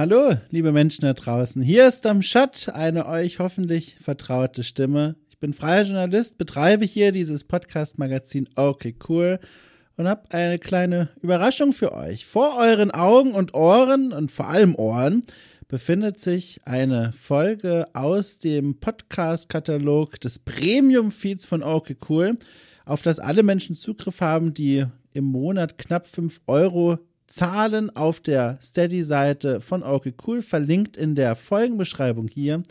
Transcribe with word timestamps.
Hallo, 0.00 0.32
liebe 0.48 0.72
Menschen 0.72 1.02
da 1.02 1.12
draußen. 1.12 1.60
Hier 1.60 1.86
ist 1.86 2.06
am 2.06 2.22
Shot 2.22 2.70
eine 2.70 3.04
euch 3.06 3.38
hoffentlich 3.38 3.96
vertraute 4.00 4.64
Stimme. 4.64 5.16
Ich 5.28 5.36
bin 5.36 5.52
freier 5.52 5.82
Journalist, 5.82 6.38
betreibe 6.38 6.86
hier 6.86 7.12
dieses 7.12 7.44
Podcast-Magazin 7.44 8.48
Okay 8.54 8.94
Cool 9.06 9.38
und 9.98 10.08
habe 10.08 10.22
eine 10.30 10.58
kleine 10.58 11.10
Überraschung 11.20 11.74
für 11.74 11.92
euch. 11.92 12.24
Vor 12.24 12.56
euren 12.56 12.90
Augen 12.90 13.32
und 13.32 13.52
Ohren 13.52 14.14
und 14.14 14.30
vor 14.32 14.48
allem 14.48 14.74
Ohren 14.74 15.22
befindet 15.68 16.18
sich 16.18 16.60
eine 16.64 17.12
Folge 17.12 17.84
aus 17.92 18.38
dem 18.38 18.80
Podcast-Katalog 18.80 20.18
des 20.18 20.38
Premium-Feeds 20.38 21.44
von 21.44 21.62
Okay 21.62 21.98
Cool, 22.08 22.38
auf 22.86 23.02
das 23.02 23.18
alle 23.18 23.42
Menschen 23.42 23.76
Zugriff 23.76 24.22
haben, 24.22 24.54
die 24.54 24.86
im 25.12 25.24
Monat 25.24 25.76
knapp 25.76 26.06
5 26.06 26.40
Euro 26.46 27.00
zahlen 27.30 27.94
auf 27.96 28.20
der 28.20 28.58
Steady-Seite 28.60 29.62
von 29.62 29.82
Okay 29.82 30.12
Cool, 30.26 30.42
verlinkt 30.42 30.96
in 30.98 31.14
der 31.14 31.36
Folgenbeschreibung 31.36 32.28
hier. 32.28 32.62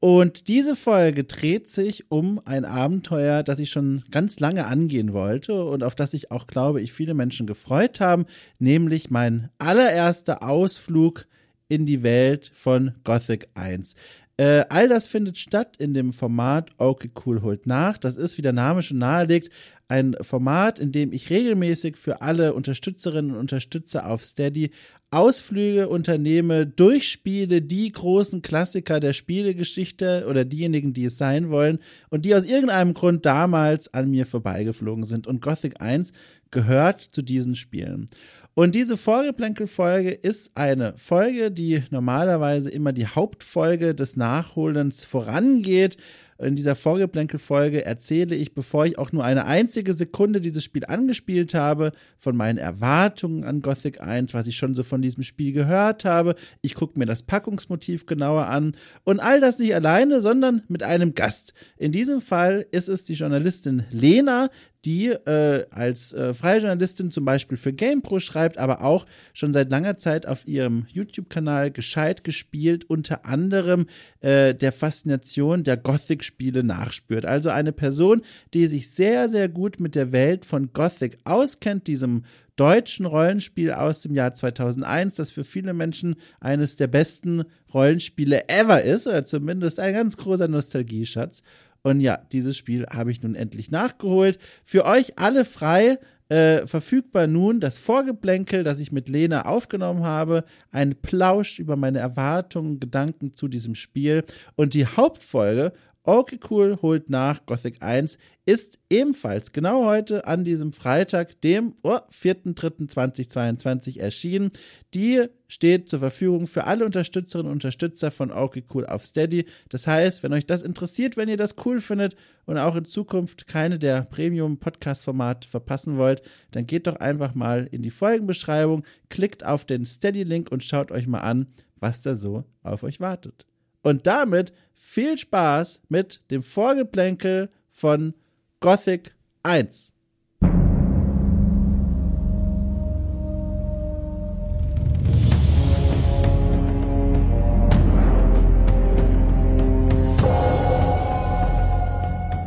Und 0.00 0.48
diese 0.48 0.76
Folge 0.76 1.24
dreht 1.24 1.70
sich 1.70 2.10
um 2.10 2.38
ein 2.44 2.66
Abenteuer, 2.66 3.42
das 3.42 3.58
ich 3.58 3.70
schon 3.70 4.02
ganz 4.10 4.38
lange 4.38 4.66
angehen 4.66 5.14
wollte 5.14 5.64
und 5.64 5.82
auf 5.82 5.94
das 5.94 6.10
sich 6.10 6.30
auch, 6.30 6.46
glaube 6.46 6.82
ich, 6.82 6.92
viele 6.92 7.14
Menschen 7.14 7.46
gefreut 7.46 8.00
haben, 8.00 8.26
nämlich 8.58 9.10
mein 9.10 9.48
allererster 9.56 10.42
Ausflug 10.42 11.26
in 11.68 11.86
die 11.86 12.02
Welt 12.02 12.50
von 12.54 12.92
Gothic 13.04 13.48
1. 13.54 13.94
Äh, 14.36 14.64
all 14.68 14.88
das 14.88 15.06
findet 15.06 15.38
statt 15.38 15.76
in 15.78 15.94
dem 15.94 16.12
Format 16.12 16.70
Okay 16.78 17.10
Cool 17.24 17.42
holt 17.42 17.66
nach. 17.66 17.98
Das 17.98 18.16
ist, 18.16 18.36
wie 18.36 18.42
der 18.42 18.52
Name 18.52 18.82
schon 18.82 18.98
nahelegt, 18.98 19.50
ein 19.86 20.16
Format, 20.22 20.78
in 20.78 20.90
dem 20.90 21.12
ich 21.12 21.30
regelmäßig 21.30 21.96
für 21.96 22.20
alle 22.22 22.54
Unterstützerinnen 22.54 23.32
und 23.32 23.38
Unterstützer 23.38 24.08
auf 24.08 24.24
Steady 24.24 24.70
Ausflüge 25.14 25.88
unternehme, 25.88 26.66
durchspiele 26.66 27.62
die 27.62 27.92
großen 27.92 28.42
Klassiker 28.42 28.98
der 28.98 29.12
Spielegeschichte 29.12 30.26
oder 30.28 30.44
diejenigen, 30.44 30.92
die 30.92 31.04
es 31.04 31.16
sein 31.16 31.50
wollen 31.50 31.78
und 32.10 32.24
die 32.24 32.34
aus 32.34 32.44
irgendeinem 32.44 32.94
Grund 32.94 33.24
damals 33.24 33.94
an 33.94 34.10
mir 34.10 34.26
vorbeigeflogen 34.26 35.04
sind. 35.04 35.28
Und 35.28 35.40
Gothic 35.40 35.80
1 35.80 36.12
gehört 36.50 37.00
zu 37.00 37.22
diesen 37.22 37.54
Spielen. 37.54 38.08
Und 38.54 38.76
diese 38.76 38.96
Vorgeplänkel-Folge 38.96 40.12
ist 40.12 40.56
eine 40.56 40.94
Folge, 40.96 41.50
die 41.50 41.82
normalerweise 41.90 42.70
immer 42.70 42.92
die 42.92 43.08
Hauptfolge 43.08 43.96
des 43.96 44.16
Nachholens 44.16 45.04
vorangeht. 45.04 45.96
In 46.38 46.54
dieser 46.54 46.76
Vorgeplänkel-Folge 46.76 47.84
erzähle 47.84 48.36
ich, 48.36 48.54
bevor 48.54 48.86
ich 48.86 48.96
auch 48.98 49.10
nur 49.10 49.24
eine 49.24 49.46
einzige 49.46 49.92
Sekunde 49.92 50.40
dieses 50.40 50.62
Spiel 50.62 50.84
angespielt 50.84 51.54
habe, 51.54 51.92
von 52.16 52.36
meinen 52.36 52.58
Erwartungen 52.58 53.42
an 53.44 53.60
Gothic 53.60 54.00
1, 54.00 54.34
was 54.34 54.46
ich 54.46 54.56
schon 54.56 54.74
so 54.74 54.84
von 54.84 55.02
diesem 55.02 55.24
Spiel 55.24 55.52
gehört 55.52 56.04
habe. 56.04 56.36
Ich 56.60 56.74
gucke 56.74 56.98
mir 56.98 57.06
das 57.06 57.22
Packungsmotiv 57.22 58.06
genauer 58.06 58.46
an 58.46 58.76
und 59.02 59.18
all 59.20 59.40
das 59.40 59.58
nicht 59.58 59.74
alleine, 59.74 60.20
sondern 60.20 60.62
mit 60.68 60.82
einem 60.82 61.14
Gast. 61.14 61.54
In 61.76 61.90
diesem 61.90 62.20
Fall 62.20 62.66
ist 62.70 62.88
es 62.88 63.04
die 63.04 63.14
Journalistin 63.14 63.84
Lena, 63.90 64.48
die 64.84 65.08
äh, 65.08 65.66
als 65.70 66.12
äh, 66.12 66.34
freie 66.34 66.58
Journalistin 66.58 67.10
zum 67.10 67.24
Beispiel 67.24 67.56
für 67.56 67.72
GamePro 67.72 68.20
schreibt, 68.20 68.58
aber 68.58 68.82
auch 68.82 69.06
schon 69.32 69.52
seit 69.52 69.70
langer 69.70 69.96
Zeit 69.96 70.26
auf 70.26 70.46
ihrem 70.46 70.86
YouTube-Kanal 70.88 71.70
gescheit 71.70 72.24
gespielt, 72.24 72.88
unter 72.90 73.24
anderem 73.24 73.86
äh, 74.20 74.54
der 74.54 74.72
Faszination 74.72 75.64
der 75.64 75.76
Gothic-Spiele 75.76 76.64
nachspürt. 76.64 77.24
Also 77.24 77.50
eine 77.50 77.72
Person, 77.72 78.22
die 78.52 78.66
sich 78.66 78.90
sehr, 78.90 79.28
sehr 79.28 79.48
gut 79.48 79.80
mit 79.80 79.94
der 79.94 80.12
Welt 80.12 80.44
von 80.44 80.72
Gothic 80.72 81.18
auskennt, 81.24 81.86
diesem 81.86 82.24
deutschen 82.56 83.06
Rollenspiel 83.06 83.72
aus 83.72 84.02
dem 84.02 84.14
Jahr 84.14 84.34
2001, 84.34 85.16
das 85.16 85.30
für 85.30 85.44
viele 85.44 85.72
Menschen 85.72 86.16
eines 86.40 86.76
der 86.76 86.86
besten 86.86 87.44
Rollenspiele 87.72 88.48
ever 88.48 88.82
ist, 88.82 89.06
oder 89.06 89.24
zumindest 89.24 89.80
ein 89.80 89.94
ganz 89.94 90.16
großer 90.16 90.46
Nostalgieschatz. 90.46 91.42
Und 91.84 92.00
ja, 92.00 92.18
dieses 92.32 92.56
Spiel 92.56 92.86
habe 92.86 93.10
ich 93.10 93.22
nun 93.22 93.34
endlich 93.34 93.70
nachgeholt. 93.70 94.38
Für 94.64 94.86
euch 94.86 95.18
alle 95.18 95.44
frei. 95.44 95.98
Äh, 96.30 96.66
verfügbar 96.66 97.26
nun 97.26 97.60
das 97.60 97.76
Vorgeplänkel, 97.76 98.64
das 98.64 98.80
ich 98.80 98.90
mit 98.90 99.10
Lena 99.10 99.44
aufgenommen 99.44 100.04
habe, 100.04 100.44
ein 100.70 100.94
Plausch 100.94 101.58
über 101.58 101.76
meine 101.76 101.98
Erwartungen, 101.98 102.80
Gedanken 102.80 103.36
zu 103.36 103.46
diesem 103.46 103.74
Spiel 103.74 104.24
und 104.56 104.72
die 104.72 104.86
Hauptfolge, 104.86 105.74
Okay 106.06 106.38
Cool 106.50 106.76
holt 106.82 107.08
nach 107.08 107.46
Gothic 107.46 107.82
1 107.82 108.18
ist 108.44 108.78
ebenfalls 108.90 109.52
genau 109.52 109.86
heute 109.86 110.26
an 110.26 110.44
diesem 110.44 110.74
Freitag, 110.74 111.40
dem 111.40 111.76
oh, 111.82 111.96
4.3.2022 112.12 114.00
erschienen. 114.00 114.50
Die 114.92 115.24
steht 115.48 115.88
zur 115.88 116.00
Verfügung 116.00 116.46
für 116.46 116.64
alle 116.64 116.84
Unterstützerinnen 116.84 117.50
und 117.50 117.56
Unterstützer 117.56 118.10
von 118.10 118.30
Okay 118.30 118.64
Cool 118.74 118.84
auf 118.84 119.02
Steady. 119.02 119.46
Das 119.70 119.86
heißt, 119.86 120.22
wenn 120.22 120.34
euch 120.34 120.46
das 120.46 120.60
interessiert, 120.60 121.16
wenn 121.16 121.30
ihr 121.30 121.38
das 121.38 121.56
cool 121.64 121.80
findet 121.80 122.16
und 122.44 122.58
auch 122.58 122.76
in 122.76 122.84
Zukunft 122.84 123.46
keine 123.46 123.78
der 123.78 124.02
Premium-Podcast-Formate 124.02 125.48
verpassen 125.48 125.96
wollt, 125.96 126.22
dann 126.50 126.66
geht 126.66 126.86
doch 126.86 126.96
einfach 126.96 127.34
mal 127.34 127.66
in 127.70 127.80
die 127.80 127.90
Folgenbeschreibung, 127.90 128.84
klickt 129.08 129.42
auf 129.42 129.64
den 129.64 129.86
Steady-Link 129.86 130.52
und 130.52 130.64
schaut 130.64 130.90
euch 130.90 131.06
mal 131.06 131.20
an, 131.20 131.46
was 131.80 132.02
da 132.02 132.14
so 132.14 132.44
auf 132.62 132.82
euch 132.82 133.00
wartet. 133.00 133.46
Und 133.80 134.06
damit 134.06 134.52
viel 134.84 135.18
Spaß 135.18 135.80
mit 135.88 136.20
dem 136.30 136.42
Vorgeplänkel 136.42 137.50
von 137.70 138.14
Gothic 138.60 139.14
1. 139.42 139.92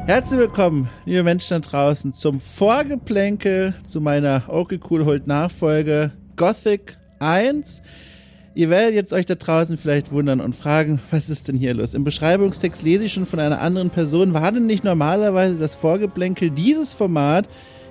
Herzlich 0.05 0.39
willkommen, 0.39 0.89
liebe 1.03 1.23
Menschen 1.23 1.61
da 1.61 1.69
draußen, 1.69 2.13
zum 2.13 2.39
Vorgeplänkel 2.39 3.73
zu 3.85 3.99
meiner 3.99 4.43
Okay 4.47 4.79
Cool 4.89 5.03
Hold 5.03 5.27
Nachfolge 5.27 6.13
Gothic 6.37 6.97
1. 7.19 7.81
Ihr 8.57 8.71
werdet 8.71 8.95
jetzt 8.95 9.13
euch 9.13 9.27
da 9.27 9.35
draußen 9.35 9.77
vielleicht 9.77 10.11
wundern 10.11 10.41
und 10.41 10.55
fragen, 10.55 10.99
was 11.11 11.29
ist 11.29 11.47
denn 11.47 11.57
hier 11.57 11.75
los? 11.75 11.93
Im 11.93 12.03
Beschreibungstext 12.03 12.81
lese 12.81 13.05
ich 13.05 13.13
schon 13.13 13.27
von 13.27 13.39
einer 13.39 13.61
anderen 13.61 13.91
Person. 13.91 14.33
War 14.33 14.51
denn 14.51 14.65
nicht 14.65 14.83
normalerweise 14.83 15.59
das 15.59 15.75
Vorgeplänkel 15.75 16.49
dieses 16.49 16.91
Format, 16.91 17.47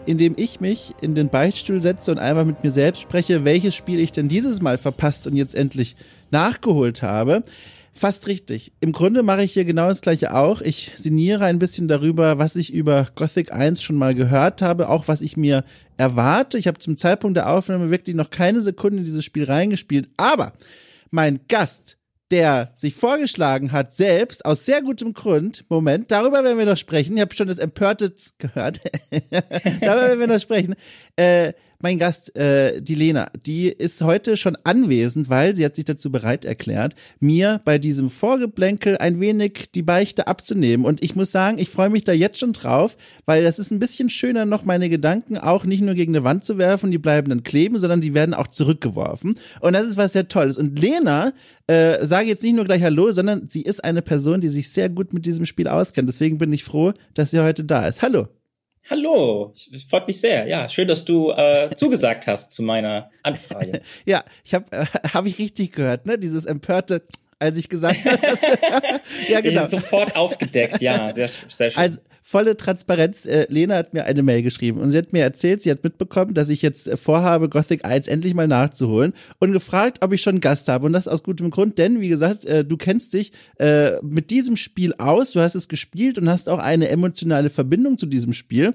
in 0.06 0.18
dem 0.18 0.34
ich 0.36 0.58
mich 0.58 0.92
in 1.00 1.14
den 1.14 1.28
Beichtstuhl 1.28 1.80
setze 1.80 2.10
und 2.10 2.18
einfach 2.18 2.44
mit 2.44 2.64
mir 2.64 2.72
selbst 2.72 3.00
spreche, 3.00 3.44
welches 3.44 3.76
Spiel 3.76 4.00
ich 4.00 4.10
denn 4.10 4.26
dieses 4.26 4.60
Mal 4.60 4.76
verpasst 4.76 5.28
und 5.28 5.36
jetzt 5.36 5.54
endlich 5.54 5.94
nachgeholt 6.32 7.00
habe? 7.00 7.44
Fast 7.96 8.26
richtig. 8.26 8.72
Im 8.80 8.92
Grunde 8.92 9.22
mache 9.22 9.42
ich 9.42 9.54
hier 9.54 9.64
genau 9.64 9.88
das 9.88 10.02
gleiche 10.02 10.34
auch. 10.34 10.60
Ich 10.60 10.92
sinniere 10.96 11.46
ein 11.46 11.58
bisschen 11.58 11.88
darüber, 11.88 12.36
was 12.36 12.54
ich 12.54 12.70
über 12.70 13.08
Gothic 13.14 13.52
1 13.52 13.82
schon 13.82 13.96
mal 13.96 14.14
gehört 14.14 14.60
habe, 14.60 14.90
auch 14.90 15.08
was 15.08 15.22
ich 15.22 15.38
mir 15.38 15.64
erwarte. 15.96 16.58
Ich 16.58 16.66
habe 16.66 16.78
zum 16.78 16.98
Zeitpunkt 16.98 17.38
der 17.38 17.50
Aufnahme 17.50 17.90
wirklich 17.90 18.14
noch 18.14 18.28
keine 18.28 18.60
Sekunde 18.60 18.98
in 18.98 19.04
dieses 19.06 19.24
Spiel 19.24 19.44
reingespielt, 19.44 20.10
aber 20.18 20.52
mein 21.10 21.40
Gast, 21.48 21.96
der 22.30 22.72
sich 22.76 22.94
vorgeschlagen 22.94 23.72
hat, 23.72 23.94
selbst 23.94 24.44
aus 24.44 24.66
sehr 24.66 24.82
gutem 24.82 25.14
Grund, 25.14 25.64
Moment, 25.70 26.10
darüber 26.10 26.44
werden 26.44 26.58
wir 26.58 26.66
noch 26.66 26.76
sprechen. 26.76 27.16
Ich 27.16 27.22
habe 27.22 27.34
schon 27.34 27.48
das 27.48 27.58
empörte 27.58 28.12
gehört. 28.36 28.78
darüber 29.80 30.08
werden 30.08 30.20
wir 30.20 30.26
noch 30.26 30.40
sprechen. 30.40 30.74
Äh, 31.16 31.54
mein 31.80 31.98
Gast, 31.98 32.34
äh, 32.36 32.80
die 32.80 32.94
Lena, 32.94 33.30
die 33.44 33.68
ist 33.68 34.02
heute 34.02 34.36
schon 34.36 34.56
anwesend, 34.64 35.28
weil 35.28 35.54
sie 35.54 35.64
hat 35.64 35.76
sich 35.76 35.84
dazu 35.84 36.10
bereit 36.10 36.44
erklärt, 36.44 36.94
mir 37.20 37.60
bei 37.64 37.78
diesem 37.78 38.10
Vorgeblänkel 38.10 38.96
ein 38.98 39.20
wenig 39.20 39.70
die 39.74 39.82
Beichte 39.82 40.26
abzunehmen. 40.26 40.86
Und 40.86 41.02
ich 41.02 41.16
muss 41.16 41.32
sagen, 41.32 41.58
ich 41.58 41.70
freue 41.70 41.90
mich 41.90 42.04
da 42.04 42.12
jetzt 42.12 42.38
schon 42.38 42.52
drauf, 42.52 42.96
weil 43.24 43.44
das 43.44 43.58
ist 43.58 43.70
ein 43.70 43.78
bisschen 43.78 44.08
schöner, 44.08 44.44
noch 44.44 44.64
meine 44.64 44.88
Gedanken 44.88 45.38
auch 45.38 45.64
nicht 45.64 45.82
nur 45.82 45.94
gegen 45.94 46.14
eine 46.14 46.24
Wand 46.24 46.44
zu 46.44 46.58
werfen, 46.58 46.90
die 46.90 46.98
bleiben 46.98 47.28
dann 47.28 47.42
kleben, 47.42 47.78
sondern 47.78 48.00
die 48.00 48.14
werden 48.14 48.34
auch 48.34 48.48
zurückgeworfen. 48.48 49.36
Und 49.60 49.72
das 49.72 49.86
ist 49.86 49.96
was 49.96 50.12
sehr 50.12 50.28
Tolles. 50.28 50.56
Und 50.56 50.78
Lena, 50.78 51.32
äh, 51.66 52.04
sage 52.06 52.28
jetzt 52.28 52.42
nicht 52.42 52.54
nur 52.54 52.64
gleich 52.64 52.82
Hallo, 52.82 53.10
sondern 53.10 53.48
sie 53.48 53.62
ist 53.62 53.84
eine 53.84 54.02
Person, 54.02 54.40
die 54.40 54.48
sich 54.48 54.70
sehr 54.70 54.88
gut 54.88 55.12
mit 55.12 55.26
diesem 55.26 55.46
Spiel 55.46 55.68
auskennt. 55.68 56.08
Deswegen 56.08 56.38
bin 56.38 56.52
ich 56.52 56.64
froh, 56.64 56.92
dass 57.14 57.30
sie 57.30 57.40
heute 57.40 57.64
da 57.64 57.86
ist. 57.86 58.02
Hallo. 58.02 58.28
Hallo, 58.88 59.52
es 59.54 59.82
freut 59.82 60.06
mich 60.06 60.20
sehr. 60.20 60.46
Ja, 60.46 60.68
schön, 60.68 60.86
dass 60.86 61.04
du 61.04 61.32
äh, 61.32 61.70
zugesagt 61.74 62.26
hast 62.26 62.52
zu 62.52 62.62
meiner 62.62 63.10
Anfrage. 63.22 63.80
ja, 64.04 64.24
ich 64.44 64.54
habe 64.54 64.64
äh, 64.70 64.86
hab 65.12 65.26
ich 65.26 65.38
richtig 65.38 65.72
gehört, 65.72 66.06
ne? 66.06 66.18
Dieses 66.18 66.44
empörte, 66.44 67.02
als 67.38 67.56
ich 67.56 67.68
gesagt 67.68 68.04
habe. 68.04 69.00
ja, 69.28 69.40
genau. 69.40 69.66
Sofort 69.66 70.14
aufgedeckt, 70.14 70.80
ja, 70.80 71.10
sehr, 71.12 71.30
sehr 71.48 71.70
schön. 71.70 71.82
Also, 71.82 71.98
volle 72.26 72.56
Transparenz. 72.56 73.24
Äh, 73.24 73.46
Lena 73.48 73.76
hat 73.76 73.94
mir 73.94 74.04
eine 74.04 74.24
Mail 74.24 74.42
geschrieben 74.42 74.80
und 74.80 74.90
sie 74.90 74.98
hat 74.98 75.12
mir 75.12 75.22
erzählt, 75.22 75.62
sie 75.62 75.70
hat 75.70 75.84
mitbekommen, 75.84 76.34
dass 76.34 76.48
ich 76.48 76.60
jetzt 76.60 76.88
äh, 76.88 76.96
vorhabe, 76.96 77.48
Gothic 77.48 77.84
1 77.84 78.08
endlich 78.08 78.34
mal 78.34 78.48
nachzuholen 78.48 79.12
und 79.38 79.52
gefragt, 79.52 79.98
ob 80.00 80.12
ich 80.12 80.22
schon 80.22 80.40
Gast 80.40 80.68
habe. 80.68 80.86
Und 80.86 80.92
das 80.92 81.06
aus 81.06 81.22
gutem 81.22 81.52
Grund, 81.52 81.78
denn 81.78 82.00
wie 82.00 82.08
gesagt, 82.08 82.44
äh, 82.44 82.64
du 82.64 82.76
kennst 82.76 83.14
dich 83.14 83.30
äh, 83.60 84.02
mit 84.02 84.30
diesem 84.30 84.56
Spiel 84.56 84.92
aus, 84.98 85.30
du 85.30 85.40
hast 85.40 85.54
es 85.54 85.68
gespielt 85.68 86.18
und 86.18 86.28
hast 86.28 86.48
auch 86.48 86.58
eine 86.58 86.88
emotionale 86.88 87.48
Verbindung 87.48 87.96
zu 87.96 88.06
diesem 88.06 88.32
Spiel. 88.32 88.72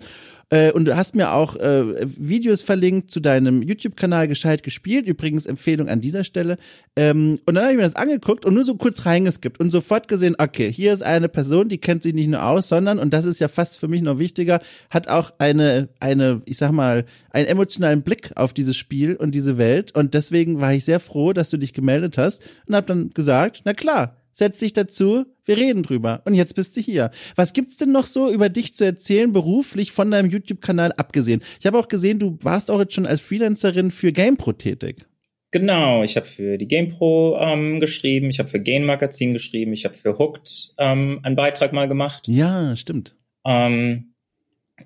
Äh, 0.52 0.72
und 0.74 0.86
du 0.86 0.96
hast 0.96 1.16
mir 1.16 1.32
auch 1.32 1.56
äh, 1.56 2.06
Videos 2.06 2.62
verlinkt 2.62 3.10
zu 3.10 3.22
deinem 3.22 3.62
YouTube-Kanal 3.62 4.28
gescheit 4.28 4.64
gespielt. 4.64 5.08
Übrigens 5.08 5.46
Empfehlung 5.46 5.88
an 5.88 6.02
dieser 6.02 6.24
Stelle. 6.24 6.58
Ähm, 6.96 7.40
und 7.46 7.56
dann 7.56 7.64
habe 7.64 7.74
ich 7.74 7.78
mir 7.78 7.84
das 7.84 7.96
angeguckt 7.96 8.46
und 8.46 8.54
nur 8.54 8.66
so 8.66 8.76
kurz 8.76 9.06
reingeskippt 9.06 9.60
und 9.60 9.72
sofort 9.72 10.10
gesehen, 10.10 10.36
okay, 10.38 10.72
hier 10.72 10.92
ist 10.92 11.04
eine 11.04 11.30
Person, 11.30 11.70
die 11.70 11.78
kennt 11.78 12.04
sich 12.04 12.14
nicht 12.14 12.28
nur 12.28 12.44
aus, 12.44 12.68
sondern, 12.68 13.00
und 13.00 13.14
das 13.14 13.26
ist 13.26 13.40
ja 13.40 13.48
fast 13.48 13.80
für 13.80 13.88
mich 13.88 14.02
noch 14.02 14.20
wichtiger, 14.20 14.60
hat 14.90 15.08
auch 15.08 15.32
eine, 15.40 15.88
eine, 16.02 16.42
ich 16.46 16.58
sag 16.58 16.72
mal, 16.72 17.06
einen 17.30 17.48
emotionalen 17.48 18.02
Blick 18.02 18.32
auf 18.36 18.52
dieses 18.52 18.76
Spiel 18.76 19.16
und 19.16 19.34
diese 19.34 19.58
Welt. 19.58 19.96
Und 19.96 20.14
deswegen 20.14 20.60
war 20.60 20.74
ich 20.74 20.84
sehr 20.84 21.00
froh, 21.00 21.32
dass 21.32 21.50
du 21.50 21.58
dich 21.58 21.72
gemeldet 21.72 22.18
hast 22.18 22.44
und 22.66 22.76
habe 22.76 22.88
dann 22.88 23.12
gesagt, 23.12 23.62
na 23.64 23.74
klar, 23.74 24.18
setz 24.42 24.58
dich 24.58 24.74
dazu, 24.74 25.26
wir 25.46 25.58
reden 25.58 25.84
drüber. 25.84 26.24
Und 26.26 26.34
jetzt 26.34 26.56
bist 26.56 26.76
du 26.76 26.82
hier. 26.82 27.12
Was 27.36 27.54
gibt's 27.54 27.78
denn 27.78 27.92
noch 27.92 28.08
so 28.08 28.32
über 28.32 28.50
dich 28.50 28.74
zu 28.74 28.84
erzählen, 28.84 29.32
beruflich 29.32 29.92
von 29.92 30.10
deinem 30.10 30.32
YouTube-Kanal 30.32 30.94
abgesehen? 30.94 31.44
Ich 31.60 31.68
habe 31.68 31.78
auch 31.78 31.88
gesehen, 31.88 32.18
du 32.18 32.40
warst 32.42 32.72
auch 32.72 32.80
jetzt 32.80 32.96
schon 32.96 33.06
als 33.06 33.22
Freelancerin 33.22 33.92
für 33.92 34.12
GamePro 34.12 34.54
tätig. 34.54 35.06
Genau, 35.52 36.02
ich 36.02 36.16
habe 36.16 36.26
für 36.26 36.58
die 36.58 36.68
GamePro 36.68 37.38
ähm, 37.40 37.80
geschrieben, 37.80 38.32
ich 38.32 38.40
habe 38.40 38.50
für 38.50 38.60
Game 38.60 38.86
Magazin 38.86 39.34
geschrieben, 39.34 39.74
ich 39.74 39.86
habe 39.86 39.94
für 39.94 40.18
Hooked 40.18 40.74
ähm, 40.80 41.20
einen 41.22 41.36
Beitrag 41.36 41.72
mal 41.72 41.88
gemacht. 41.88 42.28
Ja, 42.28 42.76
stimmt. 42.76 43.16
Ähm, 43.46 44.14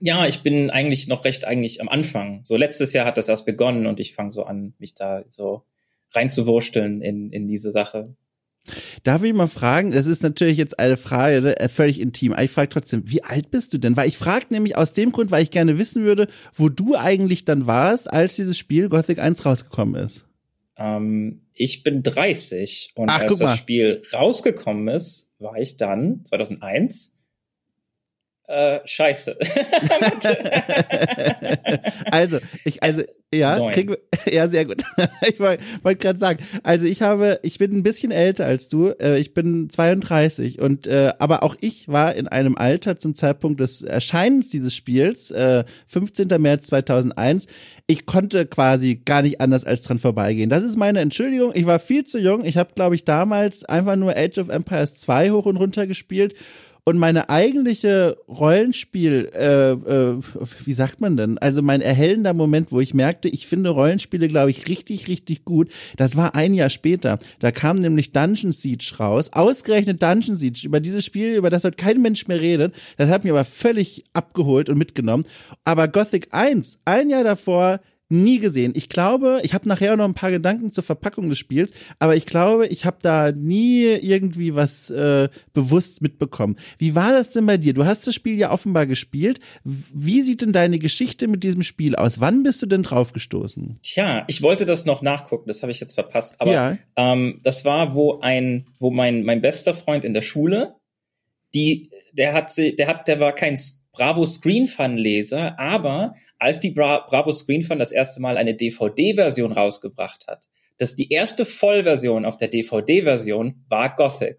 ja, 0.01 0.27
ich 0.27 0.41
bin 0.41 0.69
eigentlich 0.69 1.07
noch 1.07 1.23
recht 1.23 1.45
eigentlich 1.45 1.79
am 1.79 1.87
Anfang. 1.87 2.41
So 2.43 2.57
letztes 2.57 2.91
Jahr 2.91 3.05
hat 3.05 3.17
das 3.17 3.29
erst 3.29 3.45
begonnen 3.45 3.85
und 3.85 4.01
ich 4.01 4.15
fange 4.15 4.31
so 4.31 4.43
an, 4.43 4.73
mich 4.79 4.95
da 4.95 5.23
so 5.29 5.63
reinzuwursteln 6.13 7.01
in, 7.01 7.31
in 7.31 7.47
diese 7.47 7.71
Sache. 7.71 8.15
Darf 9.03 9.23
ich 9.23 9.33
mal 9.33 9.47
fragen, 9.47 9.91
das 9.91 10.07
ist 10.07 10.23
natürlich 10.23 10.57
jetzt 10.57 10.79
eine 10.79 10.97
Frage 10.97 11.59
äh, 11.59 11.69
völlig 11.69 11.99
intim, 11.99 12.33
aber 12.33 12.43
ich 12.43 12.51
frage 12.51 12.69
trotzdem, 12.69 13.03
wie 13.05 13.23
alt 13.23 13.51
bist 13.51 13.73
du 13.73 13.77
denn? 13.77 13.95
Weil 13.95 14.07
ich 14.07 14.17
frage 14.17 14.47
nämlich 14.49 14.75
aus 14.75 14.93
dem 14.93 15.11
Grund, 15.11 15.31
weil 15.31 15.43
ich 15.43 15.51
gerne 15.51 15.77
wissen 15.77 16.03
würde, 16.03 16.27
wo 16.53 16.69
du 16.69 16.95
eigentlich 16.95 17.45
dann 17.45 17.67
warst, 17.67 18.11
als 18.11 18.35
dieses 18.35 18.57
Spiel 18.57 18.89
Gothic 18.89 19.19
1 19.19 19.45
rausgekommen 19.45 19.95
ist. 20.03 20.25
Ähm, 20.77 21.41
ich 21.53 21.83
bin 21.83 22.03
30 22.03 22.93
und 22.95 23.09
Ach, 23.09 23.21
als 23.21 23.37
das 23.37 23.57
Spiel 23.57 24.01
rausgekommen 24.13 24.87
ist, 24.89 25.31
war 25.39 25.57
ich 25.57 25.77
dann 25.77 26.25
2001 26.25 27.14
äh, 28.47 28.79
scheiße. 28.85 29.37
also, 32.11 32.39
ich, 32.63 32.83
also, 32.83 33.03
ja, 33.33 33.71
krieg, 33.71 33.89
ja, 34.31 34.47
sehr 34.47 34.65
gut. 34.65 34.83
ich 35.27 35.39
wollte 35.39 35.63
wollt 35.83 35.99
gerade 35.99 36.19
sagen, 36.19 36.43
also 36.63 36.85
ich 36.85 37.01
habe, 37.01 37.39
ich 37.43 37.57
bin 37.57 37.75
ein 37.75 37.83
bisschen 37.83 38.11
älter 38.11 38.45
als 38.45 38.67
du, 38.67 38.89
äh, 38.89 39.19
ich 39.19 39.33
bin 39.33 39.69
32 39.69 40.59
und, 40.59 40.87
äh, 40.87 41.13
aber 41.19 41.43
auch 41.43 41.55
ich 41.59 41.87
war 41.87 42.15
in 42.15 42.27
einem 42.27 42.55
Alter 42.55 42.97
zum 42.97 43.15
Zeitpunkt 43.15 43.59
des 43.59 43.81
Erscheinens 43.81 44.49
dieses 44.49 44.73
Spiels, 44.73 45.31
äh, 45.31 45.63
15. 45.87 46.27
März 46.39 46.67
2001. 46.67 47.47
Ich 47.87 48.05
konnte 48.05 48.45
quasi 48.45 48.95
gar 49.03 49.21
nicht 49.21 49.41
anders 49.41 49.63
als 49.63 49.83
dran 49.83 49.99
vorbeigehen. 49.99 50.49
Das 50.49 50.63
ist 50.63 50.75
meine 50.75 50.99
Entschuldigung. 50.99 51.51
Ich 51.53 51.65
war 51.65 51.79
viel 51.79 52.03
zu 52.03 52.19
jung. 52.19 52.45
Ich 52.45 52.57
habe, 52.57 52.73
glaube 52.73 52.95
ich, 52.95 53.05
damals 53.05 53.65
einfach 53.65 53.95
nur 53.95 54.15
Age 54.15 54.37
of 54.39 54.49
Empires 54.49 54.97
2 54.97 55.31
hoch 55.31 55.45
und 55.45 55.57
runter 55.57 55.85
gespielt 55.85 56.35
und 56.87 56.99
meine 56.99 57.29
eigentliche 57.29 58.15
Rollenspiel, 58.27 59.31
äh, 59.33 59.71
äh, 59.71 60.19
wie 60.63 60.73
sagt 60.73 61.01
man 61.01 61.17
denn? 61.17 61.39
Also 61.39 61.63
mein 61.63 61.81
erhellender 61.81 62.33
Moment, 62.33 62.71
wo 62.71 62.79
ich 62.79 62.93
merkte, 62.93 63.27
ich 63.27 63.47
finde 63.47 63.71
Rollenspiele, 63.71 64.27
glaube 64.27 64.51
ich, 64.51 64.67
richtig, 64.67 65.07
richtig 65.07 65.45
gut. 65.45 65.71
Das 65.97 66.15
war 66.15 66.35
ein 66.35 66.53
Jahr 66.53 66.69
später. 66.69 67.17
Da 67.39 67.51
kam 67.51 67.77
nämlich 67.77 68.11
Dungeon 68.11 68.51
Siege 68.51 68.93
raus. 68.99 69.33
Ausgerechnet 69.33 70.03
Dungeon 70.03 70.37
Siege. 70.37 70.61
Über 70.63 70.79
dieses 70.79 71.03
Spiel, 71.03 71.35
über 71.35 71.49
das 71.49 71.63
heute 71.63 71.75
kein 71.75 72.03
Mensch 72.03 72.27
mehr 72.27 72.39
redet. 72.39 72.75
Das 72.97 73.09
hat 73.09 73.23
mir 73.23 73.31
aber 73.31 73.45
völlig 73.45 74.03
abgeholt 74.13 74.69
und 74.69 74.77
mitgenommen. 74.77 75.25
Aber 75.63 75.87
Gothic 75.87 76.27
1, 76.31 76.77
ein 76.85 77.09
Jahr 77.09 77.23
davor, 77.23 77.79
nie 78.23 78.39
gesehen. 78.39 78.73
Ich 78.75 78.89
glaube, 78.89 79.39
ich 79.43 79.53
habe 79.53 79.67
nachher 79.67 79.95
noch 79.95 80.05
ein 80.05 80.13
paar 80.13 80.31
Gedanken 80.31 80.71
zur 80.71 80.83
Verpackung 80.83 81.29
des 81.29 81.37
Spiels, 81.37 81.71
aber 81.99 82.15
ich 82.15 82.25
glaube, 82.25 82.67
ich 82.67 82.85
habe 82.85 82.97
da 83.01 83.31
nie 83.31 83.83
irgendwie 83.83 84.55
was 84.55 84.89
äh, 84.89 85.29
bewusst 85.53 86.01
mitbekommen. 86.01 86.55
Wie 86.77 86.95
war 86.95 87.11
das 87.11 87.31
denn 87.31 87.45
bei 87.45 87.57
dir? 87.57 87.73
Du 87.73 87.85
hast 87.85 88.07
das 88.07 88.15
Spiel 88.15 88.37
ja 88.37 88.51
offenbar 88.51 88.85
gespielt. 88.85 89.39
Wie 89.63 90.21
sieht 90.21 90.41
denn 90.41 90.53
deine 90.53 90.79
Geschichte 90.79 91.27
mit 91.27 91.43
diesem 91.43 91.63
Spiel 91.63 91.95
aus? 91.95 92.19
Wann 92.19 92.43
bist 92.43 92.61
du 92.61 92.65
denn 92.65 92.83
draufgestoßen? 92.83 93.79
Tja, 93.81 94.23
ich 94.27 94.41
wollte 94.41 94.65
das 94.65 94.85
noch 94.85 95.01
nachgucken, 95.01 95.47
das 95.47 95.61
habe 95.61 95.71
ich 95.71 95.79
jetzt 95.79 95.93
verpasst. 95.93 96.39
Aber 96.39 96.51
ja. 96.51 96.77
ähm, 96.95 97.39
das 97.43 97.65
war, 97.65 97.95
wo 97.95 98.19
ein, 98.19 98.67
wo 98.79 98.91
mein 98.91 99.23
mein 99.23 99.41
bester 99.41 99.73
Freund 99.73 100.05
in 100.05 100.13
der 100.13 100.21
Schule, 100.21 100.75
die, 101.53 101.89
der 102.13 102.33
hat, 102.33 102.51
der 102.57 102.87
hat, 102.87 103.07
der 103.07 103.19
war 103.19 103.33
kein 103.33 103.57
Bravo 103.91 104.25
Screen 104.25 104.67
Fun 104.67 104.97
Leser, 104.97 105.57
aber 105.59 106.15
als 106.39 106.59
die 106.59 106.71
Bra 106.71 107.05
Bravo 107.09 107.31
Screen 107.31 107.63
Fun 107.63 107.79
das 107.79 107.91
erste 107.91 108.21
Mal 108.21 108.37
eine 108.37 108.55
DVD-Version 108.55 109.51
rausgebracht 109.51 110.27
hat, 110.27 110.47
dass 110.77 110.95
die 110.95 111.11
erste 111.11 111.45
Vollversion 111.45 112.25
auf 112.25 112.37
der 112.37 112.49
DVD-Version 112.49 113.65
war 113.69 113.95
Gothic. 113.95 114.37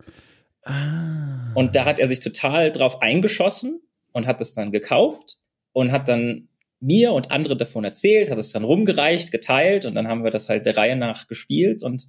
Ah. 0.62 1.52
Und 1.54 1.74
da 1.74 1.84
hat 1.84 2.00
er 2.00 2.06
sich 2.06 2.20
total 2.20 2.72
drauf 2.72 3.00
eingeschossen 3.00 3.80
und 4.12 4.26
hat 4.26 4.40
es 4.40 4.54
dann 4.54 4.72
gekauft 4.72 5.38
und 5.72 5.92
hat 5.92 6.08
dann 6.08 6.48
mir 6.80 7.12
und 7.12 7.30
andere 7.30 7.56
davon 7.56 7.84
erzählt, 7.84 8.30
hat 8.30 8.38
es 8.38 8.52
dann 8.52 8.64
rumgereicht, 8.64 9.30
geteilt 9.30 9.86
und 9.86 9.94
dann 9.94 10.08
haben 10.08 10.24
wir 10.24 10.30
das 10.30 10.48
halt 10.48 10.66
der 10.66 10.76
Reihe 10.76 10.96
nach 10.96 11.26
gespielt 11.26 11.82
und 11.82 12.08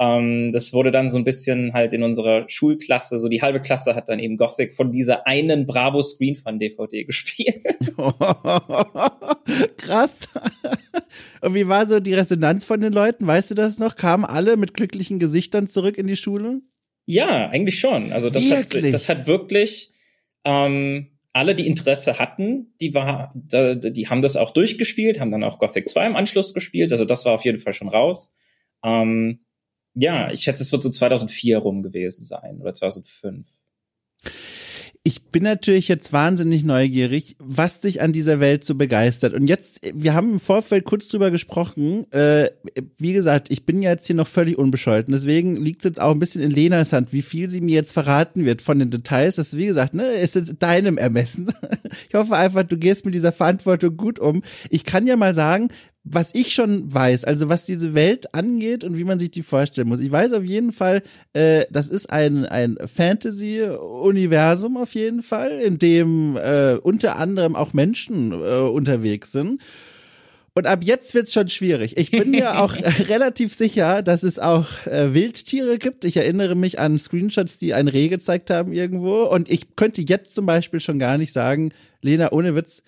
ähm, 0.00 0.50
das 0.50 0.72
wurde 0.72 0.90
dann 0.90 1.10
so 1.10 1.18
ein 1.18 1.24
bisschen 1.24 1.74
halt 1.74 1.92
in 1.92 2.02
unserer 2.02 2.48
Schulklasse, 2.48 3.20
so 3.20 3.28
die 3.28 3.42
halbe 3.42 3.60
Klasse 3.60 3.94
hat 3.94 4.08
dann 4.08 4.18
eben 4.18 4.38
Gothic 4.38 4.74
von 4.74 4.90
dieser 4.90 5.26
einen 5.26 5.66
Bravo 5.66 6.00
Screen 6.00 6.36
Fun 6.36 6.58
DVD 6.58 7.04
gespielt. 7.04 7.62
Krass. 9.76 10.26
Und 11.42 11.54
wie 11.54 11.68
war 11.68 11.86
so 11.86 12.00
die 12.00 12.14
Resonanz 12.14 12.64
von 12.64 12.80
den 12.80 12.94
Leuten? 12.94 13.26
Weißt 13.26 13.50
du 13.50 13.54
das 13.54 13.78
noch? 13.78 13.96
Kamen 13.96 14.24
alle 14.24 14.56
mit 14.56 14.72
glücklichen 14.72 15.18
Gesichtern 15.18 15.68
zurück 15.68 15.98
in 15.98 16.06
die 16.06 16.16
Schule? 16.16 16.62
Ja, 17.04 17.50
eigentlich 17.50 17.78
schon. 17.78 18.12
Also 18.12 18.30
das 18.30 18.48
wirklich? 18.48 18.84
hat, 18.84 18.94
das 18.94 19.08
hat 19.10 19.26
wirklich 19.26 19.92
ähm, 20.46 21.18
alle, 21.34 21.54
die 21.54 21.66
Interesse 21.66 22.18
hatten, 22.18 22.72
die 22.80 22.94
war, 22.94 23.34
die 23.34 24.08
haben 24.08 24.22
das 24.22 24.36
auch 24.36 24.52
durchgespielt, 24.52 25.20
haben 25.20 25.30
dann 25.30 25.44
auch 25.44 25.58
Gothic 25.58 25.90
2 25.90 26.06
im 26.06 26.16
Anschluss 26.16 26.54
gespielt. 26.54 26.90
Also 26.90 27.04
das 27.04 27.26
war 27.26 27.34
auf 27.34 27.44
jeden 27.44 27.58
Fall 27.58 27.74
schon 27.74 27.88
raus. 27.88 28.32
Ähm, 28.82 29.40
ja, 29.94 30.30
ich 30.30 30.40
schätze, 30.40 30.62
es 30.62 30.72
wird 30.72 30.82
so 30.82 30.90
2004 30.90 31.58
rum 31.58 31.82
gewesen 31.82 32.24
sein 32.24 32.60
oder 32.60 32.72
2005. 32.72 33.46
Ich 35.02 35.22
bin 35.30 35.44
natürlich 35.44 35.88
jetzt 35.88 36.12
wahnsinnig 36.12 36.62
neugierig, 36.62 37.34
was 37.38 37.80
dich 37.80 38.02
an 38.02 38.12
dieser 38.12 38.38
Welt 38.38 38.64
so 38.64 38.74
begeistert. 38.74 39.32
Und 39.32 39.46
jetzt, 39.46 39.80
wir 39.94 40.12
haben 40.12 40.32
im 40.32 40.40
Vorfeld 40.40 40.84
kurz 40.84 41.08
drüber 41.08 41.30
gesprochen. 41.30 42.04
Äh, 42.12 42.50
wie 42.98 43.14
gesagt, 43.14 43.50
ich 43.50 43.64
bin 43.64 43.80
ja 43.80 43.92
jetzt 43.92 44.06
hier 44.06 44.16
noch 44.16 44.26
völlig 44.26 44.58
unbescholten. 44.58 45.12
Deswegen 45.12 45.56
liegt 45.56 45.80
es 45.80 45.84
jetzt 45.88 46.00
auch 46.02 46.10
ein 46.10 46.18
bisschen 46.18 46.42
in 46.42 46.50
Lenas 46.50 46.92
Hand, 46.92 47.14
wie 47.14 47.22
viel 47.22 47.48
sie 47.48 47.62
mir 47.62 47.76
jetzt 47.76 47.94
verraten 47.94 48.44
wird 48.44 48.60
von 48.60 48.78
den 48.78 48.90
Details. 48.90 49.36
Das, 49.36 49.56
wie 49.56 49.64
gesagt, 49.64 49.94
ne, 49.94 50.04
ist 50.04 50.34
jetzt 50.34 50.56
deinem 50.58 50.98
Ermessen. 50.98 51.50
Ich 52.08 52.14
hoffe 52.14 52.36
einfach, 52.36 52.64
du 52.64 52.76
gehst 52.76 53.04
mit 53.04 53.14
dieser 53.14 53.32
Verantwortung 53.32 53.96
gut 53.96 54.18
um. 54.18 54.42
Ich 54.68 54.84
kann 54.84 55.06
ja 55.06 55.16
mal 55.16 55.34
sagen, 55.34 55.68
was 56.02 56.34
ich 56.34 56.54
schon 56.54 56.92
weiß, 56.92 57.24
also 57.24 57.48
was 57.48 57.64
diese 57.64 57.94
Welt 57.94 58.34
angeht 58.34 58.84
und 58.84 58.96
wie 58.96 59.04
man 59.04 59.18
sich 59.18 59.30
die 59.30 59.42
vorstellen 59.42 59.88
muss. 59.88 60.00
Ich 60.00 60.10
weiß 60.10 60.32
auf 60.32 60.44
jeden 60.44 60.72
Fall, 60.72 61.02
äh, 61.34 61.66
das 61.70 61.88
ist 61.88 62.10
ein, 62.10 62.46
ein 62.46 62.78
Fantasy-Universum 62.84 64.78
auf 64.78 64.94
jeden 64.94 65.22
Fall, 65.22 65.60
in 65.60 65.78
dem 65.78 66.36
äh, 66.36 66.74
unter 66.76 67.16
anderem 67.16 67.54
auch 67.54 67.74
Menschen 67.74 68.32
äh, 68.32 68.60
unterwegs 68.60 69.32
sind. 69.32 69.60
Und 70.54 70.66
ab 70.66 70.82
jetzt 70.82 71.14
wird's 71.14 71.32
schon 71.32 71.48
schwierig. 71.48 71.96
Ich 71.96 72.10
bin 72.10 72.30
mir 72.30 72.58
auch 72.58 72.74
relativ 73.08 73.54
sicher, 73.54 74.02
dass 74.02 74.22
es 74.22 74.38
auch 74.38 74.66
äh, 74.86 75.12
Wildtiere 75.14 75.78
gibt. 75.78 76.04
Ich 76.04 76.16
erinnere 76.16 76.54
mich 76.54 76.78
an 76.78 76.98
Screenshots, 76.98 77.58
die 77.58 77.74
ein 77.74 77.88
Reh 77.88 78.08
gezeigt 78.08 78.50
haben 78.50 78.72
irgendwo. 78.72 79.24
Und 79.24 79.50
ich 79.50 79.76
könnte 79.76 80.00
jetzt 80.02 80.34
zum 80.34 80.46
Beispiel 80.46 80.80
schon 80.80 80.98
gar 80.98 81.18
nicht 81.18 81.32
sagen, 81.32 81.72
Lena, 82.02 82.32
ohne 82.32 82.56
Witz, 82.56 82.82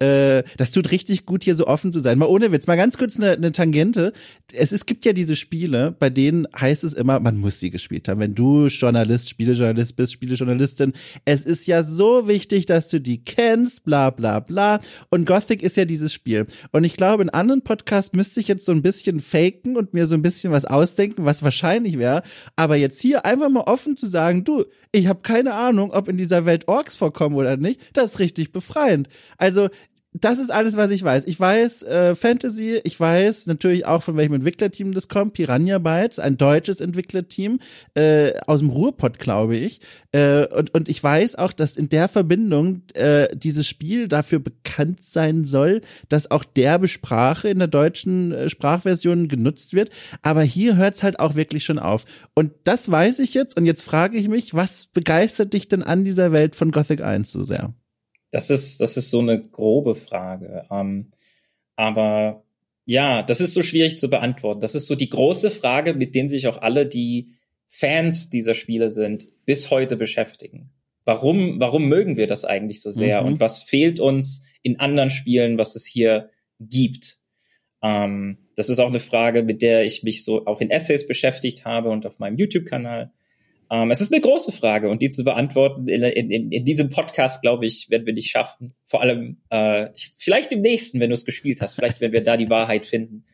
äh, 0.00 0.42
das 0.56 0.70
tut 0.70 0.90
richtig 0.90 1.26
gut, 1.26 1.44
hier 1.44 1.54
so 1.54 1.66
offen 1.66 1.92
zu 1.92 2.00
sein. 2.00 2.18
Mal 2.18 2.26
ohne 2.26 2.52
Witz, 2.52 2.66
mal 2.66 2.76
ganz 2.76 2.98
kurz 2.98 3.16
eine, 3.16 3.32
eine 3.32 3.52
Tangente. 3.52 4.12
Es, 4.52 4.72
es 4.72 4.86
gibt 4.86 5.04
ja 5.04 5.12
diese 5.12 5.36
Spiele, 5.36 5.94
bei 5.98 6.10
denen 6.10 6.46
heißt 6.58 6.84
es 6.84 6.94
immer, 6.94 7.20
man 7.20 7.38
muss 7.38 7.60
sie 7.60 7.70
gespielt 7.70 8.08
haben. 8.08 8.20
Wenn 8.20 8.34
du 8.34 8.66
Journalist, 8.66 9.28
Spielejournalist 9.30 9.96
bist, 9.96 10.12
Spielejournalistin, 10.12 10.92
es 11.24 11.44
ist 11.44 11.66
ja 11.66 11.82
so 11.82 12.28
wichtig, 12.28 12.66
dass 12.66 12.88
du 12.88 13.00
die 13.00 13.24
kennst, 13.24 13.84
bla 13.84 14.10
bla 14.10 14.40
bla. 14.40 14.80
Und 15.10 15.26
Gothic 15.26 15.62
ist 15.62 15.76
ja 15.76 15.84
dieses 15.84 16.12
Spiel. 16.12 16.46
Und 16.72 16.84
ich 16.84 16.96
glaube, 16.96 17.22
in 17.22 17.30
anderen 17.30 17.62
Podcasts 17.62 18.14
müsste 18.14 18.40
ich 18.40 18.48
jetzt 18.48 18.64
so 18.64 18.72
ein 18.72 18.82
bisschen 18.82 19.20
faken 19.20 19.76
und 19.76 19.94
mir 19.94 20.06
so 20.06 20.14
ein 20.14 20.22
bisschen 20.22 20.52
was 20.52 20.64
ausdenken, 20.64 21.24
was 21.24 21.42
wahrscheinlich 21.42 21.98
wäre. 21.98 22.22
Aber 22.56 22.76
jetzt 22.76 23.00
hier 23.00 23.24
einfach 23.24 23.48
mal 23.48 23.62
offen 23.62 23.96
zu 23.96 24.06
sagen, 24.06 24.44
du, 24.44 24.64
ich 24.92 25.06
habe 25.06 25.20
keine 25.22 25.54
Ahnung, 25.54 25.90
ob 25.90 26.08
in 26.08 26.16
dieser 26.16 26.46
Welt 26.46 26.68
Orks 26.68 26.96
vorkommen 26.96 27.36
oder 27.36 27.56
nicht, 27.56 27.80
das 27.92 28.12
ist 28.12 28.18
richtig 28.18 28.52
befreiend. 28.52 29.08
Also 29.36 29.68
das 30.24 30.38
ist 30.38 30.50
alles, 30.50 30.76
was 30.76 30.90
ich 30.90 31.02
weiß. 31.02 31.24
Ich 31.26 31.38
weiß 31.38 31.82
äh, 31.82 32.14
Fantasy, 32.14 32.80
ich 32.84 32.98
weiß 32.98 33.46
natürlich 33.46 33.86
auch, 33.86 34.02
von 34.02 34.16
welchem 34.16 34.34
Entwicklerteam 34.34 34.92
das 34.92 35.08
kommt. 35.08 35.34
Piranha 35.34 35.78
Bytes, 35.78 36.18
ein 36.18 36.36
deutsches 36.36 36.80
Entwicklerteam 36.80 37.60
äh, 37.94 38.32
aus 38.46 38.60
dem 38.60 38.70
Ruhrpott, 38.70 39.18
glaube 39.18 39.56
ich. 39.56 39.80
Äh, 40.12 40.46
und, 40.46 40.74
und 40.74 40.88
ich 40.88 41.02
weiß 41.02 41.36
auch, 41.36 41.52
dass 41.52 41.76
in 41.76 41.88
der 41.88 42.08
Verbindung 42.08 42.82
äh, 42.94 43.28
dieses 43.36 43.66
Spiel 43.66 44.08
dafür 44.08 44.38
bekannt 44.38 45.04
sein 45.04 45.44
soll, 45.44 45.82
dass 46.08 46.30
auch 46.30 46.44
derbe 46.44 46.88
Sprache 46.88 47.48
in 47.48 47.58
der 47.58 47.68
deutschen 47.68 48.32
äh, 48.32 48.48
Sprachversion 48.48 49.28
genutzt 49.28 49.74
wird. 49.74 49.90
Aber 50.22 50.42
hier 50.42 50.76
hört's 50.76 51.02
halt 51.02 51.20
auch 51.20 51.34
wirklich 51.34 51.64
schon 51.64 51.78
auf. 51.78 52.04
Und 52.34 52.52
das 52.64 52.90
weiß 52.90 53.18
ich 53.18 53.34
jetzt. 53.34 53.56
Und 53.56 53.66
jetzt 53.66 53.82
frage 53.82 54.16
ich 54.16 54.28
mich, 54.28 54.54
was 54.54 54.86
begeistert 54.86 55.52
dich 55.52 55.68
denn 55.68 55.82
an 55.82 56.04
dieser 56.04 56.32
Welt 56.32 56.56
von 56.56 56.70
Gothic 56.70 57.02
1 57.02 57.30
so 57.32 57.44
sehr? 57.44 57.74
Das 58.30 58.50
ist, 58.50 58.80
das 58.80 58.96
ist 58.96 59.10
so 59.10 59.20
eine 59.20 59.40
grobe 59.40 59.94
Frage. 59.94 60.64
Ähm, 60.70 61.10
aber 61.76 62.44
ja, 62.84 63.22
das 63.22 63.40
ist 63.40 63.54
so 63.54 63.62
schwierig 63.62 63.98
zu 63.98 64.08
beantworten. 64.08 64.60
Das 64.60 64.74
ist 64.74 64.86
so 64.86 64.94
die 64.94 65.10
große 65.10 65.50
Frage, 65.50 65.94
mit 65.94 66.14
denen 66.14 66.28
sich 66.28 66.46
auch 66.46 66.60
alle, 66.60 66.86
die 66.86 67.34
Fans 67.66 68.30
dieser 68.30 68.54
Spiele 68.54 68.90
sind, 68.90 69.26
bis 69.44 69.70
heute 69.70 69.96
beschäftigen. 69.96 70.70
Warum, 71.04 71.60
warum 71.60 71.88
mögen 71.88 72.16
wir 72.16 72.26
das 72.26 72.44
eigentlich 72.44 72.80
so 72.82 72.90
sehr? 72.90 73.20
Mhm. 73.22 73.26
Und 73.28 73.40
was 73.40 73.62
fehlt 73.62 74.00
uns 74.00 74.44
in 74.62 74.80
anderen 74.80 75.10
Spielen, 75.10 75.58
was 75.58 75.76
es 75.76 75.86
hier 75.86 76.30
gibt? 76.60 77.18
Ähm, 77.82 78.38
das 78.56 78.68
ist 78.68 78.78
auch 78.78 78.88
eine 78.88 79.00
Frage, 79.00 79.42
mit 79.42 79.62
der 79.62 79.84
ich 79.84 80.02
mich 80.02 80.24
so 80.24 80.46
auch 80.46 80.60
in 80.60 80.70
Essays 80.70 81.06
beschäftigt 81.06 81.64
habe 81.64 81.90
und 81.90 82.06
auf 82.06 82.18
meinem 82.18 82.36
YouTube-Kanal. 82.36 83.12
Ähm, 83.70 83.90
es 83.90 84.00
ist 84.00 84.12
eine 84.12 84.20
große 84.20 84.52
Frage 84.52 84.88
und 84.88 85.02
die 85.02 85.10
zu 85.10 85.24
beantworten 85.24 85.88
in, 85.88 86.02
in, 86.02 86.50
in 86.52 86.64
diesem 86.64 86.88
Podcast, 86.88 87.42
glaube 87.42 87.66
ich, 87.66 87.90
werden 87.90 88.06
wir 88.06 88.14
nicht 88.14 88.30
schaffen. 88.30 88.74
Vor 88.86 89.02
allem 89.02 89.38
äh, 89.50 89.88
vielleicht 90.16 90.52
im 90.52 90.62
nächsten, 90.62 91.00
wenn 91.00 91.10
du 91.10 91.14
es 91.14 91.24
gespielt 91.24 91.60
hast. 91.60 91.74
Vielleicht 91.74 92.00
werden 92.00 92.12
wir 92.12 92.22
da 92.22 92.36
die 92.36 92.50
Wahrheit 92.50 92.86
finden. 92.86 93.24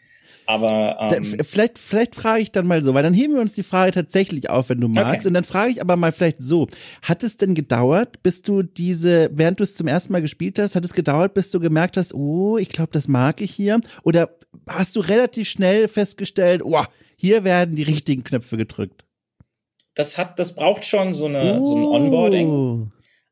Aber 0.46 1.10
ähm, 1.10 1.24
vielleicht, 1.42 1.78
vielleicht 1.78 2.14
frage 2.14 2.42
ich 2.42 2.52
dann 2.52 2.66
mal 2.66 2.82
so, 2.82 2.92
weil 2.92 3.02
dann 3.02 3.14
heben 3.14 3.34
wir 3.34 3.40
uns 3.40 3.54
die 3.54 3.62
Frage 3.62 3.92
tatsächlich 3.92 4.50
auf, 4.50 4.68
wenn 4.68 4.80
du 4.80 4.88
magst. 4.88 5.20
Okay. 5.20 5.28
Und 5.28 5.34
dann 5.34 5.44
frage 5.44 5.70
ich 5.70 5.80
aber 5.80 5.96
mal 5.96 6.12
vielleicht 6.12 6.42
so: 6.42 6.68
Hat 7.02 7.22
es 7.22 7.36
denn 7.36 7.54
gedauert, 7.54 8.22
bis 8.22 8.42
du 8.42 8.62
diese, 8.62 9.30
während 9.32 9.60
du 9.60 9.64
es 9.64 9.74
zum 9.74 9.86
ersten 9.86 10.12
Mal 10.12 10.20
gespielt 10.20 10.58
hast, 10.58 10.76
hat 10.76 10.84
es 10.84 10.92
gedauert, 10.92 11.34
bis 11.34 11.50
du 11.50 11.60
gemerkt 11.60 11.96
hast, 11.96 12.14
oh, 12.14 12.58
ich 12.58 12.68
glaube, 12.68 12.90
das 12.92 13.08
mag 13.08 13.40
ich 13.40 13.52
hier? 13.52 13.80
Oder 14.02 14.36
hast 14.68 14.96
du 14.96 15.00
relativ 15.00 15.48
schnell 15.48 15.88
festgestellt, 15.88 16.62
oh, 16.62 16.84
hier 17.16 17.44
werden 17.44 17.74
die 17.74 17.82
richtigen 17.82 18.22
Knöpfe 18.22 18.56
gedrückt? 18.56 19.03
Das 19.94 20.18
hat, 20.18 20.38
das 20.38 20.54
braucht 20.54 20.84
schon 20.84 21.12
so 21.12 21.26
eine, 21.26 21.60
uh. 21.60 21.64
so 21.64 21.76
ein 21.76 21.84
Onboarding. 21.84 22.48
Uh. 22.48 22.86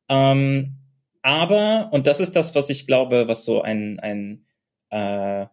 Ähm, 0.08 0.76
aber, 1.22 1.88
und 1.92 2.06
das 2.06 2.20
ist 2.20 2.34
das, 2.36 2.54
was 2.54 2.70
ich 2.70 2.86
glaube, 2.86 3.28
was 3.28 3.44
so 3.44 3.62
ein, 3.62 4.00
ein 4.00 4.44
äh, 4.90 5.46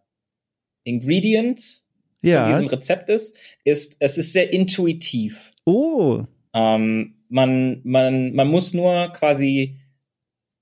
Ingredient 0.84 1.84
ja. 2.22 2.44
von 2.44 2.52
diesem 2.52 2.68
Rezept 2.68 3.10
ist, 3.10 3.38
ist, 3.64 3.98
es 4.00 4.18
ist 4.18 4.34
sehr 4.34 4.52
intuitiv. 4.52 5.54
Oh. 5.66 6.24
Ähm, 6.54 7.16
man, 7.30 7.82
man, 7.84 8.34
man 8.34 8.48
muss 8.48 8.74
nur 8.74 9.10
quasi 9.10 9.78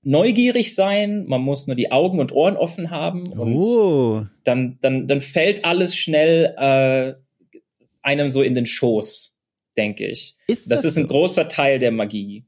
neugierig 0.02 0.74
sein, 0.74 1.26
man 1.26 1.40
muss 1.40 1.66
nur 1.66 1.76
die 1.76 1.90
Augen 1.90 2.20
und 2.20 2.32
Ohren 2.32 2.56
offen 2.56 2.90
haben 2.90 3.26
und 3.28 3.62
oh. 3.62 4.26
dann, 4.44 4.78
dann, 4.80 5.06
dann 5.06 5.20
fällt 5.20 5.64
alles 5.64 5.96
schnell 5.96 6.54
äh, 6.56 7.14
einem 8.02 8.30
so 8.30 8.42
in 8.42 8.54
den 8.54 8.66
Schoß 8.66 9.37
denke 9.78 10.06
ich. 10.06 10.36
Ist 10.46 10.70
das, 10.70 10.82
das 10.82 10.92
ist 10.92 10.98
ein 10.98 11.04
so? 11.04 11.14
großer 11.14 11.48
Teil 11.48 11.78
der 11.78 11.92
Magie. 11.92 12.44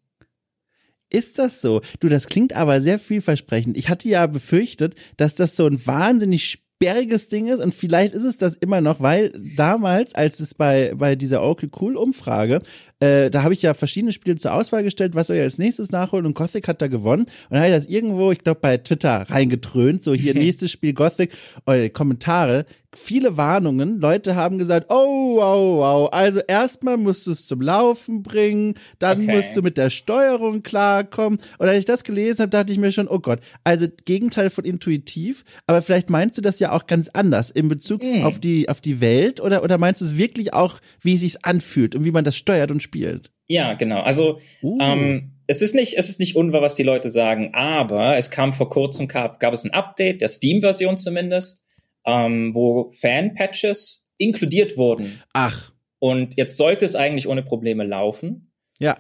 Ist 1.09 1.39
das 1.39 1.61
so? 1.61 1.81
Du, 1.99 2.09
das 2.09 2.27
klingt 2.27 2.53
aber 2.53 2.81
sehr 2.81 2.99
vielversprechend. 2.99 3.77
Ich 3.77 3.89
hatte 3.89 4.09
ja 4.09 4.27
befürchtet, 4.27 4.95
dass 5.17 5.35
das 5.35 5.57
so 5.57 5.67
ein 5.67 5.85
wahnsinnig 5.87 6.61
sperriges 6.83 7.29
Ding 7.29 7.49
ist 7.49 7.61
und 7.61 7.75
vielleicht 7.75 8.15
ist 8.15 8.25
es 8.25 8.39
das 8.39 8.55
immer 8.55 8.81
noch, 8.81 9.01
weil 9.01 9.33
damals, 9.55 10.15
als 10.15 10.41
es 10.41 10.55
bei, 10.55 10.95
bei 10.97 11.15
dieser 11.15 11.43
Okay 11.43 11.69
Cool 11.79 11.95
Umfrage, 11.95 12.63
äh, 13.01 13.29
da 13.29 13.43
habe 13.43 13.53
ich 13.53 13.61
ja 13.61 13.75
verschiedene 13.75 14.13
Spiele 14.13 14.37
zur 14.37 14.55
Auswahl 14.55 14.83
gestellt, 14.83 15.15
was 15.15 15.27
soll 15.27 15.37
ihr 15.37 15.43
als 15.43 15.59
nächstes 15.59 15.93
nachholen 15.93 16.25
und 16.25 16.35
Gothic 16.35 16.69
hat 16.69 16.81
da 16.81 16.87
gewonnen 16.87 17.25
und 17.25 17.51
dann 17.51 17.59
habe 17.59 17.69
ich 17.69 17.75
das 17.75 17.87
irgendwo, 17.87 18.33
ich 18.33 18.39
glaube 18.39 18.61
bei 18.61 18.79
Twitter 18.79 19.27
reingetrönt, 19.29 20.03
so 20.03 20.15
hier 20.15 20.33
nächstes 20.35 20.71
Spiel 20.71 20.95
Gothic, 20.95 21.33
die 21.69 21.91
Kommentare, 21.91 22.65
viele 22.95 23.37
Warnungen. 23.37 24.01
Leute 24.01 24.35
haben 24.35 24.59
gesagt, 24.59 24.87
oh, 24.89 25.37
wow, 25.37 25.79
wow. 25.79 26.09
Also 26.13 26.41
erstmal 26.41 26.97
musst 26.97 27.27
du 27.27 27.33
es 27.33 27.47
zum 27.47 27.61
Laufen 27.61 28.23
bringen, 28.23 28.75
dann 28.99 29.23
okay. 29.23 29.37
musst 29.37 29.57
du 29.57 29.63
mit 29.63 29.77
der 29.77 29.91
Steuerung 29.91 30.63
klarkommen. 30.63 31.39
Und 31.59 31.69
als 31.69 31.79
ich 31.79 31.85
das 31.85 32.05
gelesen 32.05 32.43
habe, 32.43 32.51
dachte 32.51 32.73
ich 32.73 32.79
mir 32.79 32.93
schon, 32.93 33.09
oh 33.09 33.21
Gott, 33.21 33.41
also 33.65 33.87
Gegenteil 34.05 34.51
von 34.51 34.65
intuitiv. 34.65 35.45
Aber 35.67 35.83
vielleicht 35.83 36.11
meinst 36.11 36.37
du 36.39 36.43
das 36.43 36.59
ja 36.59 36.73
auch 36.73 36.87
ganz 36.87 37.09
anders 37.13 37.51
in 37.51 37.69
Bezug 37.69 38.03
mm. 38.03 38.25
auf 38.25 38.39
die 38.39 38.69
auf 38.69 38.81
die 38.81 39.01
Welt 39.01 39.41
oder 39.41 39.63
oder 39.63 39.79
meinst 39.79 40.01
du 40.01 40.05
es 40.05 40.17
wirklich 40.17 40.53
auch, 40.53 40.81
wie 41.01 41.15
es 41.15 41.21
sich 41.21 41.45
anfühlt 41.45 41.95
und 41.95 42.05
wie 42.05 42.11
man 42.11 42.25
das 42.25 42.37
steuert 42.37 42.71
und 42.71 42.83
spielt? 42.83 43.31
Ja, 43.47 43.75
genau. 43.75 44.01
Also 44.03 44.39
uh. 44.63 44.79
ähm, 44.81 45.33
es 45.49 45.63
ist 45.63 45.75
nicht, 45.75 45.99
es 45.99 46.09
ist 46.09 46.21
nicht 46.21 46.37
unwahr, 46.37 46.63
was 46.63 46.77
die 46.77 46.85
Leute 46.85 47.11
sagen, 47.11 47.51
aber 47.53 48.17
es 48.17 48.31
kam 48.31 48.53
vor 48.53 48.71
kurzem, 48.71 49.09
gab, 49.09 49.41
gab 49.41 49.53
es 49.53 49.65
ein 49.65 49.73
Update, 49.73 50.21
der 50.21 50.29
Steam-Version 50.29 50.97
zumindest, 50.97 51.65
ähm, 52.07 52.55
wo 52.55 52.91
Fan-Patches 52.93 54.05
inkludiert 54.19 54.77
wurden. 54.77 55.23
Ach. 55.33 55.73
Und 55.99 56.37
jetzt 56.37 56.57
sollte 56.57 56.85
es 56.85 56.97
eigentlich 56.97 57.29
ohne 57.29 57.43
Probleme 57.43 57.85
laufen. 57.85 58.53
Ja. 58.79 58.99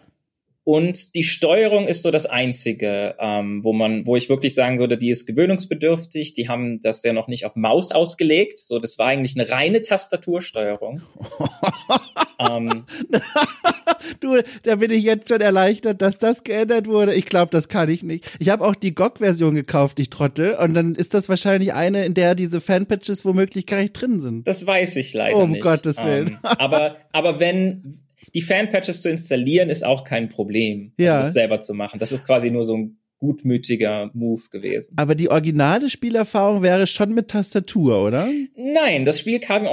Und 0.62 1.14
die 1.14 1.22
Steuerung 1.22 1.86
ist 1.86 2.02
so 2.02 2.10
das 2.10 2.26
Einzige, 2.26 3.14
ähm, 3.18 3.64
wo 3.64 3.72
man, 3.72 4.06
wo 4.06 4.16
ich 4.16 4.28
wirklich 4.28 4.54
sagen 4.54 4.78
würde, 4.78 4.98
die 4.98 5.08
ist 5.08 5.26
gewöhnungsbedürftig. 5.26 6.34
Die 6.34 6.48
haben 6.48 6.80
das 6.80 7.02
ja 7.02 7.14
noch 7.14 7.28
nicht 7.28 7.46
auf 7.46 7.56
Maus 7.56 7.92
ausgelegt. 7.92 8.58
So, 8.58 8.78
das 8.78 8.98
war 8.98 9.06
eigentlich 9.06 9.38
eine 9.40 9.50
reine 9.50 9.80
Tastatursteuerung. 9.80 11.00
ähm, 12.50 12.84
du, 14.20 14.42
da 14.62 14.76
bin 14.76 14.90
ich 14.90 15.02
jetzt 15.02 15.30
schon 15.30 15.40
erleichtert, 15.40 16.02
dass 16.02 16.18
das 16.18 16.44
geändert 16.44 16.86
wurde. 16.86 17.14
Ich 17.14 17.24
glaube, 17.24 17.50
das 17.50 17.68
kann 17.68 17.88
ich 17.88 18.02
nicht. 18.02 18.30
Ich 18.38 18.50
habe 18.50 18.66
auch 18.66 18.74
die 18.74 18.94
GOG-Version 18.94 19.54
gekauft, 19.54 19.98
ich 19.98 20.10
Trottel. 20.10 20.56
Und 20.56 20.74
dann 20.74 20.94
ist 20.94 21.14
das 21.14 21.30
wahrscheinlich 21.30 21.72
eine, 21.72 22.04
in 22.04 22.12
der 22.12 22.34
diese 22.34 22.60
Fanpatches 22.60 23.24
womöglich 23.24 23.64
gar 23.64 23.78
nicht 23.78 23.94
drin 23.94 24.20
sind. 24.20 24.46
Das 24.46 24.66
weiß 24.66 24.96
ich 24.96 25.14
leider 25.14 25.36
um 25.36 25.52
nicht. 25.52 25.62
Um 25.62 25.70
Gottes 25.70 25.96
Willen. 25.96 26.28
Ähm, 26.28 26.38
aber, 26.42 26.96
aber 27.12 27.40
wenn, 27.40 28.02
die 28.34 28.42
Fanpatches 28.42 29.02
zu 29.02 29.10
installieren 29.10 29.70
ist 29.70 29.84
auch 29.84 30.04
kein 30.04 30.28
Problem, 30.28 30.92
also 30.98 31.06
ja. 31.06 31.18
das 31.18 31.32
selber 31.32 31.60
zu 31.60 31.74
machen. 31.74 31.98
Das 31.98 32.12
ist 32.12 32.24
quasi 32.24 32.50
nur 32.50 32.64
so 32.64 32.76
ein 32.76 32.98
gutmütiger 33.20 34.10
Move 34.14 34.42
gewesen. 34.50 34.94
Aber 34.96 35.14
die 35.14 35.30
originale 35.30 35.90
Spielerfahrung 35.90 36.62
wäre 36.62 36.86
schon 36.86 37.12
mit 37.12 37.28
Tastatur, 37.28 38.02
oder? 38.02 38.28
Nein, 38.56 39.04
das 39.04 39.20
Spiel 39.20 39.38
kam, 39.40 39.68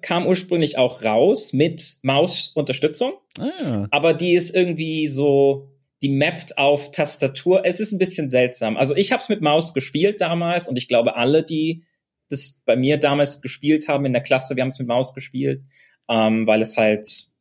kam 0.00 0.26
ursprünglich 0.26 0.78
auch 0.78 1.04
raus 1.04 1.52
mit 1.52 1.96
Mausunterstützung. 2.02 3.12
Ah. 3.38 3.88
Aber 3.90 4.14
die 4.14 4.34
ist 4.34 4.54
irgendwie 4.54 5.08
so, 5.08 5.68
die 6.00 6.10
mappt 6.10 6.58
auf 6.58 6.92
Tastatur. 6.92 7.62
Es 7.64 7.80
ist 7.80 7.92
ein 7.92 7.98
bisschen 7.98 8.30
seltsam. 8.30 8.76
Also 8.76 8.94
ich 8.94 9.10
habe 9.10 9.20
es 9.20 9.28
mit 9.28 9.42
Maus 9.42 9.74
gespielt 9.74 10.20
damals 10.20 10.68
und 10.68 10.78
ich 10.78 10.86
glaube 10.86 11.16
alle, 11.16 11.42
die 11.42 11.84
das 12.30 12.62
bei 12.64 12.76
mir 12.76 12.98
damals 12.98 13.42
gespielt 13.42 13.88
haben 13.88 14.06
in 14.06 14.12
der 14.12 14.22
Klasse, 14.22 14.56
wir 14.56 14.62
haben 14.62 14.70
es 14.70 14.78
mit 14.78 14.88
Maus 14.88 15.12
gespielt, 15.12 15.62
ähm, 16.08 16.46
weil 16.46 16.62
es 16.62 16.76
halt 16.76 17.31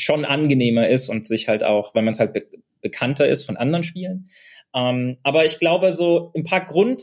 schon 0.00 0.24
angenehmer 0.24 0.88
ist 0.88 1.08
und 1.08 1.26
sich 1.26 1.48
halt 1.48 1.64
auch, 1.64 1.94
weil 1.94 2.02
man 2.02 2.12
es 2.12 2.20
halt 2.20 2.32
be 2.32 2.46
bekannter 2.80 3.26
ist 3.26 3.42
von 3.42 3.56
anderen 3.56 3.82
Spielen. 3.82 4.30
Ähm, 4.72 5.18
aber 5.24 5.44
ich 5.44 5.58
glaube, 5.58 5.92
so 5.92 6.32
ein 6.36 6.44
paar 6.44 6.64
Grund 6.64 7.02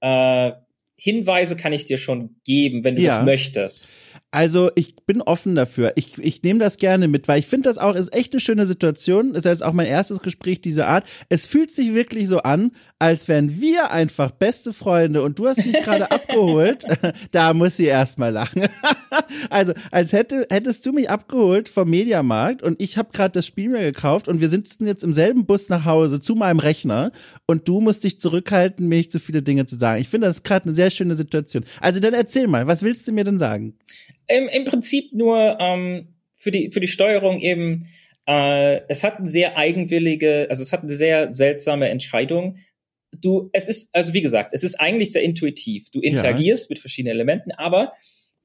äh, 0.00 0.52
Hinweise 0.96 1.56
kann 1.56 1.72
ich 1.72 1.84
dir 1.84 1.98
schon 1.98 2.36
geben, 2.44 2.84
wenn 2.84 2.96
du 2.96 3.02
ja. 3.02 3.16
das 3.16 3.24
möchtest. 3.24 4.04
Also 4.34 4.72
ich 4.74 4.96
bin 5.06 5.22
offen 5.22 5.54
dafür. 5.54 5.92
Ich, 5.94 6.18
ich 6.18 6.42
nehme 6.42 6.58
das 6.58 6.78
gerne 6.78 7.06
mit, 7.06 7.28
weil 7.28 7.38
ich 7.38 7.46
finde 7.46 7.68
das 7.68 7.78
auch, 7.78 7.94
ist 7.94 8.12
echt 8.12 8.32
eine 8.32 8.40
schöne 8.40 8.66
Situation. 8.66 9.36
Ist 9.36 9.44
jetzt 9.44 9.62
auch 9.62 9.72
mein 9.72 9.86
erstes 9.86 10.22
Gespräch 10.22 10.60
dieser 10.60 10.88
Art. 10.88 11.04
Es 11.28 11.46
fühlt 11.46 11.70
sich 11.70 11.94
wirklich 11.94 12.26
so 12.26 12.40
an, 12.40 12.72
als 12.98 13.28
wären 13.28 13.60
wir 13.60 13.92
einfach 13.92 14.32
beste 14.32 14.72
Freunde 14.72 15.22
und 15.22 15.38
du 15.38 15.46
hast 15.46 15.64
mich 15.64 15.76
gerade 15.84 16.10
abgeholt. 16.10 16.84
da 17.30 17.54
muss 17.54 17.76
sie 17.76 17.84
erstmal 17.84 18.32
lachen. 18.32 18.62
also, 19.50 19.72
als 19.92 20.12
hätte, 20.12 20.48
hättest 20.50 20.84
du 20.84 20.92
mich 20.92 21.08
abgeholt 21.08 21.68
vom 21.68 21.88
Mediamarkt 21.88 22.60
und 22.60 22.80
ich 22.80 22.98
habe 22.98 23.10
gerade 23.12 23.30
das 23.30 23.46
Spiel 23.46 23.68
mir 23.68 23.82
gekauft 23.82 24.26
und 24.26 24.40
wir 24.40 24.48
sitzen 24.48 24.84
jetzt 24.84 25.04
im 25.04 25.12
selben 25.12 25.46
Bus 25.46 25.68
nach 25.68 25.84
Hause 25.84 26.18
zu 26.18 26.34
meinem 26.34 26.58
Rechner 26.58 27.12
und 27.46 27.68
du 27.68 27.80
musst 27.80 28.02
dich 28.02 28.18
zurückhalten, 28.18 28.88
mir 28.88 28.96
nicht 28.96 29.12
zu 29.12 29.20
viele 29.20 29.42
Dinge 29.42 29.66
zu 29.66 29.76
sagen. 29.76 30.00
Ich 30.00 30.08
finde 30.08 30.26
das 30.26 30.42
gerade 30.42 30.64
eine 30.66 30.74
sehr 30.74 30.90
schöne 30.90 31.14
Situation. 31.14 31.64
Also 31.80 32.00
dann 32.00 32.14
erzähl 32.14 32.48
mal, 32.48 32.66
was 32.66 32.82
willst 32.82 33.06
du 33.06 33.12
mir 33.12 33.22
denn 33.22 33.38
sagen? 33.38 33.74
Im, 34.26 34.48
im 34.48 34.64
Prinzip 34.64 35.12
nur 35.12 35.58
ähm, 35.60 36.14
für 36.34 36.50
die 36.50 36.70
für 36.70 36.80
die 36.80 36.88
Steuerung 36.88 37.40
eben. 37.40 37.88
Äh, 38.26 38.80
es 38.88 39.04
hat 39.04 39.18
eine 39.18 39.28
sehr 39.28 39.56
eigenwillige, 39.56 40.46
also 40.48 40.62
es 40.62 40.72
hat 40.72 40.82
eine 40.82 40.96
sehr 40.96 41.32
seltsame 41.32 41.88
Entscheidung. 41.88 42.56
Du, 43.20 43.50
es 43.52 43.68
ist 43.68 43.94
also 43.94 44.14
wie 44.14 44.22
gesagt, 44.22 44.50
es 44.52 44.62
ist 44.62 44.80
eigentlich 44.80 45.12
sehr 45.12 45.22
intuitiv. 45.22 45.90
Du 45.90 46.00
interagierst 46.00 46.68
ja. 46.68 46.74
mit 46.74 46.78
verschiedenen 46.78 47.14
Elementen, 47.14 47.52
aber 47.52 47.92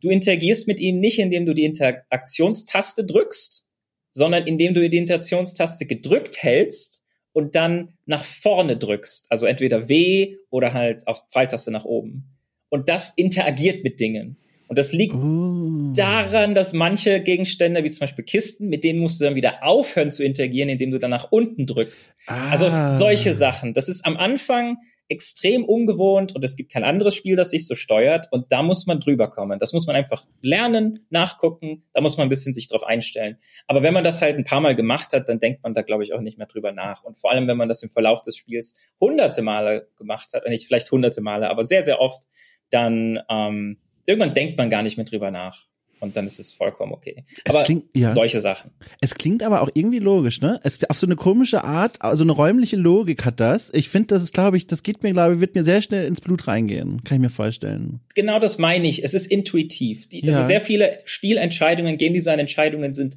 du 0.02 0.10
interagierst 0.10 0.68
mit 0.68 0.80
ihnen 0.80 1.00
nicht, 1.00 1.20
indem 1.20 1.46
du 1.46 1.54
die 1.54 1.64
Interaktionstaste 1.64 3.06
drückst, 3.06 3.68
sondern 4.12 4.48
indem 4.48 4.74
du 4.74 4.88
die 4.88 4.98
Interaktionstaste 4.98 5.86
gedrückt 5.86 6.44
hältst 6.44 7.04
und 7.34 7.56
dann 7.56 7.94
nach 8.06 8.24
vorne 8.24 8.78
drückst. 8.78 9.28
Also 9.30 9.46
entweder 9.46 9.88
W 9.90 10.36
oder 10.50 10.74
halt 10.74 11.08
auf 11.08 11.24
Pfeiltaste 11.30 11.72
nach 11.72 11.86
oben. 11.86 12.38
Und 12.70 12.90
das 12.90 13.14
interagiert 13.16 13.84
mit 13.84 14.00
Dingen. 14.00 14.38
Und 14.70 14.78
das 14.78 14.94
liegt 14.94 15.16
uh. 15.16 15.92
daran, 15.96 16.54
dass 16.54 16.74
manche 16.74 17.22
Gegenstände, 17.22 17.84
wie 17.84 17.90
zum 17.90 18.02
Beispiel 18.02 18.24
Kisten, 18.24 18.70
mit 18.70 18.84
denen 18.84 19.00
musst 19.00 19.20
du 19.20 19.26
dann 19.26 19.36
wieder 19.36 19.64
aufhören 19.64 20.12
zu 20.12 20.24
interagieren, 20.24 20.70
indem 20.70 20.92
du 20.92 21.00
dann 21.00 21.10
nach 21.10 21.32
unten 21.32 21.66
drückst. 21.66 22.16
Also 22.28 22.68
ah. 22.68 22.86
Also 22.86 22.98
solche 22.98 23.34
Sachen. 23.34 23.74
Das 23.74 23.90
ist 23.90 24.06
am 24.06 24.16
Anfang 24.16 24.78
extrem 25.10 25.66
ungewohnt 25.66 26.36
und 26.36 26.44
es 26.44 26.56
gibt 26.56 26.72
kein 26.72 26.84
anderes 26.84 27.16
Spiel, 27.16 27.36
das 27.36 27.50
sich 27.50 27.66
so 27.66 27.74
steuert 27.74 28.28
und 28.32 28.52
da 28.52 28.62
muss 28.62 28.86
man 28.86 29.00
drüber 29.00 29.28
kommen. 29.28 29.58
Das 29.58 29.74
muss 29.74 29.88
man 29.88 29.96
einfach 29.96 30.26
lernen, 30.44 31.00
nachgucken, 31.10 31.84
da 31.94 32.02
muss 32.02 32.18
man 32.18 32.28
ein 32.28 32.30
bisschen 32.30 32.54
sich 32.54 32.68
drauf 32.68 32.84
einstellen. 32.84 33.40
Aber 33.66 33.82
wenn 33.82 33.94
man 33.94 34.04
das 34.04 34.22
halt 34.22 34.38
ein 34.38 34.44
paar 34.44 34.62
Mal 34.62 34.76
gemacht 34.76 35.12
hat, 35.14 35.28
dann 35.28 35.40
denkt 35.40 35.64
man 35.64 35.74
da, 35.74 35.82
glaube 35.82 36.04
ich, 36.04 36.14
auch 36.14 36.22
nicht 36.22 36.38
mehr 36.38 36.46
drüber 36.46 36.72
nach. 36.72 37.04
Und 37.04 37.18
vor 37.18 37.32
allem, 37.32 37.48
wenn 37.48 37.58
man 37.58 37.68
das 37.68 37.82
im 37.82 37.90
Verlauf 37.90 38.22
des 38.22 38.38
Spiels 38.38 38.80
hunderte 39.02 39.42
Male 39.42 39.90
gemacht 39.98 40.32
hat, 40.34 40.48
nicht 40.48 40.68
vielleicht 40.68 40.92
hunderte 40.92 41.22
Male, 41.22 41.50
aber 41.50 41.64
sehr, 41.64 41.84
sehr 41.84 42.00
oft, 42.00 42.24
dann 42.70 43.20
ähm, 43.30 43.80
irgendwann 44.10 44.34
denkt 44.34 44.58
man 44.58 44.70
gar 44.70 44.82
nicht 44.82 44.98
mehr 44.98 45.06
drüber 45.06 45.32
nach 45.32 45.68
und 46.00 46.16
dann 46.16 46.26
ist 46.26 46.40
es 46.40 46.54
vollkommen 46.54 46.94
okay. 46.94 47.26
aber 47.48 47.64
klingt, 47.64 47.86
ja. 47.94 48.12
solche 48.12 48.42
Sachen. 48.42 48.72
Es 49.02 49.16
klingt 49.16 49.44
aber 49.44 49.62
auch 49.62 49.70
irgendwie 49.74 50.00
logisch, 50.00 50.42
ne? 50.42 50.60
Es 50.64 50.84
auf 50.90 50.98
so 50.98 51.06
eine 51.06 51.16
komische 51.16 51.64
Art, 51.64 52.02
also 52.02 52.24
eine 52.24 52.32
räumliche 52.32 52.78
Logik 52.78 53.26
hat 53.26 53.40
das. 53.40 53.70
Ich 53.74 53.90
finde, 53.90 54.08
das 54.08 54.24
ist, 54.24 54.34
glaube 54.34 54.58
ich, 54.58 54.66
das 54.66 54.82
geht 54.82 55.04
mir, 55.04 55.12
glaube 55.12 55.36
ich, 55.36 55.40
wird 55.42 55.56
mir 55.56 55.64
sehr 55.64 55.82
schnell 55.82 56.08
ins 56.08 56.22
Blut 56.22 56.48
reingehen. 56.48 57.04
Kann 57.04 57.18
ich 57.18 57.22
mir 57.22 57.30
vorstellen. 57.30 58.00
Genau 58.16 58.40
das 58.40 58.58
meine 58.58 58.88
ich. 58.88 59.04
Es 59.04 59.14
ist 59.14 59.28
intuitiv. 59.28 60.08
Die, 60.10 60.24
also 60.24 60.32
ja. 60.32 60.38
Also 60.38 60.48
sehr 60.48 60.62
viele 60.62 61.00
Spielentscheidungen, 61.06 61.98
Game 61.98 62.14
Design 62.14 62.40
Entscheidungen 62.40 62.94
sind 62.94 63.16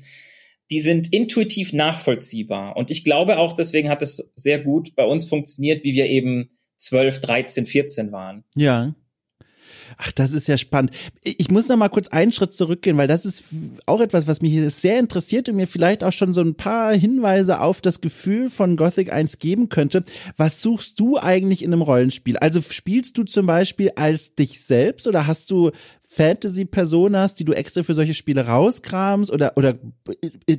die 0.71 0.81
sind 0.81 1.13
intuitiv 1.13 1.75
nachvollziehbar. 1.75 2.77
Und 2.77 2.91
ich 2.91 3.05
glaube 3.05 3.37
auch, 3.37 3.53
deswegen 3.53 3.91
hat 3.91 4.01
es 4.01 4.33
sehr 4.35 4.59
gut 4.59 4.95
bei 4.95 5.05
uns 5.05 5.27
funktioniert, 5.27 5.85
wie 5.85 5.93
wir 5.93 6.07
eben 6.07 6.57
12, 6.79 7.21
13, 7.21 7.67
14 7.67 8.11
waren. 8.11 8.45
Ja. 8.55 8.95
Ach, 9.99 10.13
das 10.13 10.33
ist 10.33 10.49
ja 10.49 10.57
spannend. 10.57 10.93
Ich 11.23 11.51
muss 11.51 11.69
noch 11.69 11.77
mal 11.77 11.89
kurz 11.89 12.09
einen 12.09 12.33
Schritt 12.33 12.53
zurückgehen, 12.53 12.97
weil 12.97 13.09
das 13.09 13.25
ist 13.25 13.45
auch 13.87 14.01
etwas, 14.01 14.27
was 14.27 14.43
mich 14.43 14.59
sehr 14.75 14.99
interessiert 14.99 15.49
und 15.49 15.57
mir 15.57 15.67
vielleicht 15.67 16.05
auch 16.05 16.13
schon 16.13 16.33
so 16.33 16.41
ein 16.41 16.55
paar 16.55 16.93
Hinweise 16.93 17.61
auf 17.61 17.81
das 17.81 18.01
Gefühl 18.01 18.51
von 18.51 18.77
Gothic 18.77 19.13
1 19.13 19.39
geben 19.39 19.69
könnte. 19.69 20.05
Was 20.37 20.63
suchst 20.63 20.99
du 21.01 21.19
eigentlich 21.19 21.63
in 21.63 21.73
einem 21.73 21.83
Rollenspiel? 21.83 22.37
Also 22.37 22.61
spielst 22.63 23.19
du 23.19 23.25
zum 23.25 23.47
Beispiel 23.47 23.93
als 23.97 24.35
dich 24.35 24.63
selbst 24.63 25.07
oder 25.07 25.27
hast 25.27 25.51
du 25.51 25.71
Fantasy-Personas, 26.13 27.35
die 27.35 27.45
du 27.45 27.55
extra 27.55 27.83
für 27.83 27.95
solche 27.95 28.13
Spiele 28.13 28.47
rauskramst 28.47 29.31
oder, 29.31 29.57
oder 29.57 29.79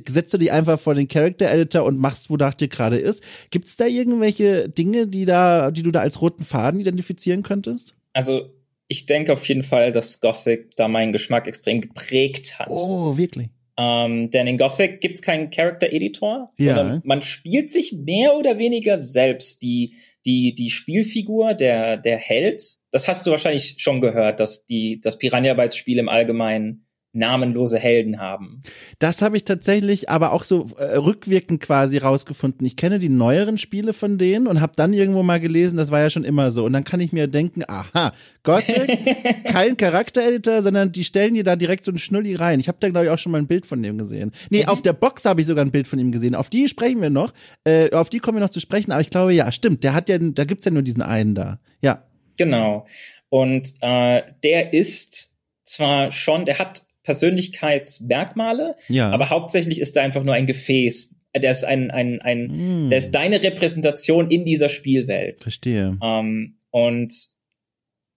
setzt 0.08 0.34
du 0.34 0.38
die 0.38 0.50
einfach 0.50 0.80
vor 0.80 0.94
den 0.94 1.06
Character-Editor 1.06 1.84
und 1.84 1.98
machst, 1.98 2.28
wonach 2.28 2.54
dir 2.54 2.66
gerade 2.66 2.98
ist? 2.98 3.22
Gibt 3.50 3.68
es 3.68 3.76
da 3.76 3.86
irgendwelche 3.86 4.68
Dinge, 4.68 5.06
die 5.06 5.24
da, 5.24 5.70
die 5.70 5.84
du 5.84 5.92
da 5.92 6.00
als 6.00 6.20
roten 6.20 6.44
Faden 6.44 6.80
identifizieren 6.80 7.44
könntest? 7.44 7.94
Also 8.12 8.50
ich 8.88 9.06
denke 9.06 9.32
auf 9.32 9.46
jeden 9.48 9.62
Fall, 9.62 9.92
dass 9.92 10.20
Gothic 10.20 10.76
da 10.76 10.88
meinen 10.88 11.12
Geschmack 11.12 11.46
extrem 11.46 11.80
geprägt 11.80 12.58
hat. 12.58 12.68
Oh, 12.70 13.16
wirklich? 13.16 13.48
Ähm, 13.76 14.30
denn 14.30 14.46
in 14.46 14.56
Gothic 14.56 15.00
gibt's 15.00 15.22
keinen 15.22 15.50
Character 15.50 15.92
Editor, 15.92 16.52
ja. 16.58 16.76
sondern 16.76 17.02
man 17.04 17.22
spielt 17.22 17.72
sich 17.72 17.92
mehr 17.92 18.36
oder 18.36 18.58
weniger 18.58 18.98
selbst 18.98 19.62
die 19.62 19.96
die 20.24 20.54
die 20.54 20.70
Spielfigur 20.70 21.54
der 21.54 21.96
der 21.96 22.18
Held. 22.18 22.62
Das 22.92 23.08
hast 23.08 23.26
du 23.26 23.32
wahrscheinlich 23.32 23.76
schon 23.78 24.00
gehört, 24.00 24.38
dass 24.38 24.64
die 24.66 25.00
das 25.00 25.18
Piranha 25.18 25.54
Bytes 25.54 25.76
Spiel 25.76 25.98
im 25.98 26.08
Allgemeinen 26.08 26.83
namenlose 27.14 27.78
Helden 27.78 28.18
haben. 28.20 28.62
Das 28.98 29.22
habe 29.22 29.36
ich 29.36 29.44
tatsächlich 29.44 30.10
aber 30.10 30.32
auch 30.32 30.44
so 30.44 30.70
äh, 30.76 30.96
rückwirkend 30.96 31.60
quasi 31.60 31.98
rausgefunden. 31.98 32.66
Ich 32.66 32.76
kenne 32.76 32.98
die 32.98 33.08
neueren 33.08 33.56
Spiele 33.56 33.92
von 33.92 34.18
denen 34.18 34.46
und 34.46 34.60
habe 34.60 34.72
dann 34.76 34.92
irgendwo 34.92 35.22
mal 35.22 35.40
gelesen, 35.40 35.76
das 35.76 35.90
war 35.90 36.00
ja 36.00 36.10
schon 36.10 36.24
immer 36.24 36.50
so. 36.50 36.64
Und 36.64 36.72
dann 36.72 36.84
kann 36.84 37.00
ich 37.00 37.12
mir 37.12 37.28
denken, 37.28 37.62
aha, 37.66 38.12
Gothic, 38.42 38.98
kein 39.44 39.76
Charaktereditor, 39.76 40.62
sondern 40.62 40.92
die 40.92 41.04
stellen 41.04 41.34
dir 41.34 41.44
da 41.44 41.56
direkt 41.56 41.84
so 41.84 41.92
einen 41.92 41.98
Schnulli 41.98 42.34
rein. 42.34 42.60
Ich 42.60 42.68
habe 42.68 42.78
da 42.80 42.88
glaube 42.88 43.06
ich 43.06 43.10
auch 43.12 43.18
schon 43.18 43.32
mal 43.32 43.38
ein 43.38 43.46
Bild 43.46 43.64
von 43.64 43.82
dem 43.82 43.96
gesehen. 43.96 44.32
Nee, 44.50 44.62
mhm. 44.62 44.68
auf 44.68 44.82
der 44.82 44.92
Box 44.92 45.24
habe 45.24 45.40
ich 45.40 45.46
sogar 45.46 45.64
ein 45.64 45.70
Bild 45.70 45.86
von 45.86 45.98
ihm 45.98 46.10
gesehen. 46.10 46.34
Auf 46.34 46.50
die 46.50 46.68
sprechen 46.68 47.00
wir 47.00 47.10
noch. 47.10 47.32
Äh, 47.64 47.92
auf 47.92 48.10
die 48.10 48.18
kommen 48.18 48.38
wir 48.38 48.42
noch 48.42 48.50
zu 48.50 48.60
sprechen. 48.60 48.90
Aber 48.92 49.00
ich 49.00 49.10
glaube, 49.10 49.32
ja, 49.32 49.50
stimmt. 49.52 49.84
Der 49.84 49.94
hat 49.94 50.08
ja, 50.08 50.18
da 50.18 50.44
gibt's 50.44 50.64
ja 50.64 50.72
nur 50.72 50.82
diesen 50.82 51.02
einen 51.02 51.34
da. 51.34 51.60
Ja. 51.80 52.04
Genau. 52.36 52.86
Und 53.28 53.74
äh, 53.80 54.22
der 54.42 54.72
ist 54.72 55.34
zwar 55.64 56.12
schon, 56.12 56.44
der 56.44 56.58
hat 56.58 56.82
Persönlichkeitsmerkmale, 57.04 58.76
ja. 58.88 59.10
aber 59.10 59.30
hauptsächlich 59.30 59.80
ist 59.80 59.96
er 59.96 60.02
einfach 60.02 60.24
nur 60.24 60.34
ein 60.34 60.46
Gefäß. 60.46 61.14
Der 61.36 61.50
ist 61.50 61.64
ein, 61.64 61.90
ein, 61.90 62.20
ein, 62.22 62.86
mm. 62.86 62.90
der 62.90 62.98
ist 62.98 63.12
deine 63.12 63.42
Repräsentation 63.42 64.30
in 64.30 64.44
dieser 64.44 64.68
Spielwelt. 64.68 65.40
Verstehe. 65.40 65.98
Ähm, 66.02 66.58
und 66.70 67.12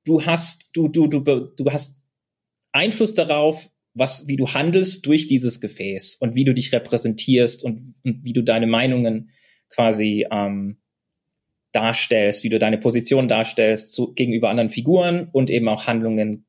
du 0.06 0.26
hast, 0.26 0.76
du, 0.76 0.88
du, 0.88 1.08
du, 1.08 1.20
du 1.20 1.66
hast 1.72 2.02
Einfluss 2.72 3.14
darauf, 3.14 3.70
was, 3.94 4.28
wie 4.28 4.38
du 4.38 4.48
handelst 4.48 5.06
durch 5.06 5.28
dieses 5.28 5.60
Gefäß 5.60 6.16
und 6.16 6.36
wie 6.36 6.46
du 6.46 6.54
dich 6.54 6.72
repräsentierst 6.72 7.64
und, 7.64 7.96
und 8.04 8.24
wie 8.24 8.34
du 8.34 8.44
deine 8.44 8.68
Meinungen 8.68 9.32
quasi 9.70 10.26
ähm, 10.32 10.78
darstellst, 11.72 12.44
wie 12.44 12.50
du 12.50 12.60
deine 12.60 12.78
Position 12.78 13.28
darstellst 13.28 13.94
zu, 13.94 14.14
gegenüber 14.14 14.50
anderen 14.50 14.70
Figuren 14.70 15.30
und 15.32 15.50
eben 15.50 15.68
auch 15.68 15.88
Handlungen 15.88 16.47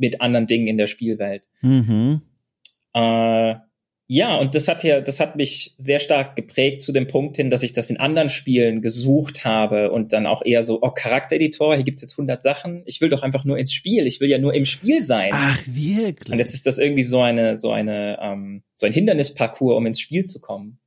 mit 0.00 0.20
anderen 0.20 0.46
Dingen 0.46 0.66
in 0.66 0.78
der 0.78 0.86
Spielwelt. 0.86 1.42
Mhm. 1.60 2.22
Äh, 2.94 3.54
ja, 4.12 4.34
und 4.34 4.56
das 4.56 4.66
hat 4.66 4.82
ja, 4.82 5.00
das 5.00 5.20
hat 5.20 5.36
mich 5.36 5.74
sehr 5.76 6.00
stark 6.00 6.34
geprägt 6.34 6.82
zu 6.82 6.90
dem 6.90 7.06
Punkt 7.06 7.36
hin, 7.36 7.48
dass 7.48 7.62
ich 7.62 7.72
das 7.72 7.90
in 7.90 7.96
anderen 7.96 8.28
Spielen 8.28 8.82
gesucht 8.82 9.44
habe 9.44 9.92
und 9.92 10.12
dann 10.12 10.26
auch 10.26 10.44
eher 10.44 10.64
so, 10.64 10.80
oh, 10.82 10.90
Charaktereditor, 10.90 11.76
hier 11.76 11.84
gibt's 11.84 12.02
jetzt 12.02 12.14
100 12.14 12.42
Sachen. 12.42 12.82
Ich 12.86 13.00
will 13.00 13.08
doch 13.08 13.22
einfach 13.22 13.44
nur 13.44 13.56
ins 13.56 13.72
Spiel. 13.72 14.08
Ich 14.08 14.18
will 14.18 14.28
ja 14.28 14.38
nur 14.38 14.52
im 14.52 14.64
Spiel 14.64 15.00
sein. 15.00 15.30
Ach, 15.32 15.62
wirklich? 15.64 16.28
Und 16.28 16.40
jetzt 16.40 16.54
ist 16.54 16.66
das 16.66 16.78
irgendwie 16.78 17.04
so 17.04 17.20
eine, 17.20 17.56
so 17.56 17.70
eine, 17.70 18.18
ähm, 18.20 18.64
so 18.74 18.86
ein 18.86 18.92
Hindernisparcours, 18.92 19.76
um 19.76 19.86
ins 19.86 20.00
Spiel 20.00 20.24
zu 20.24 20.40
kommen. 20.40 20.80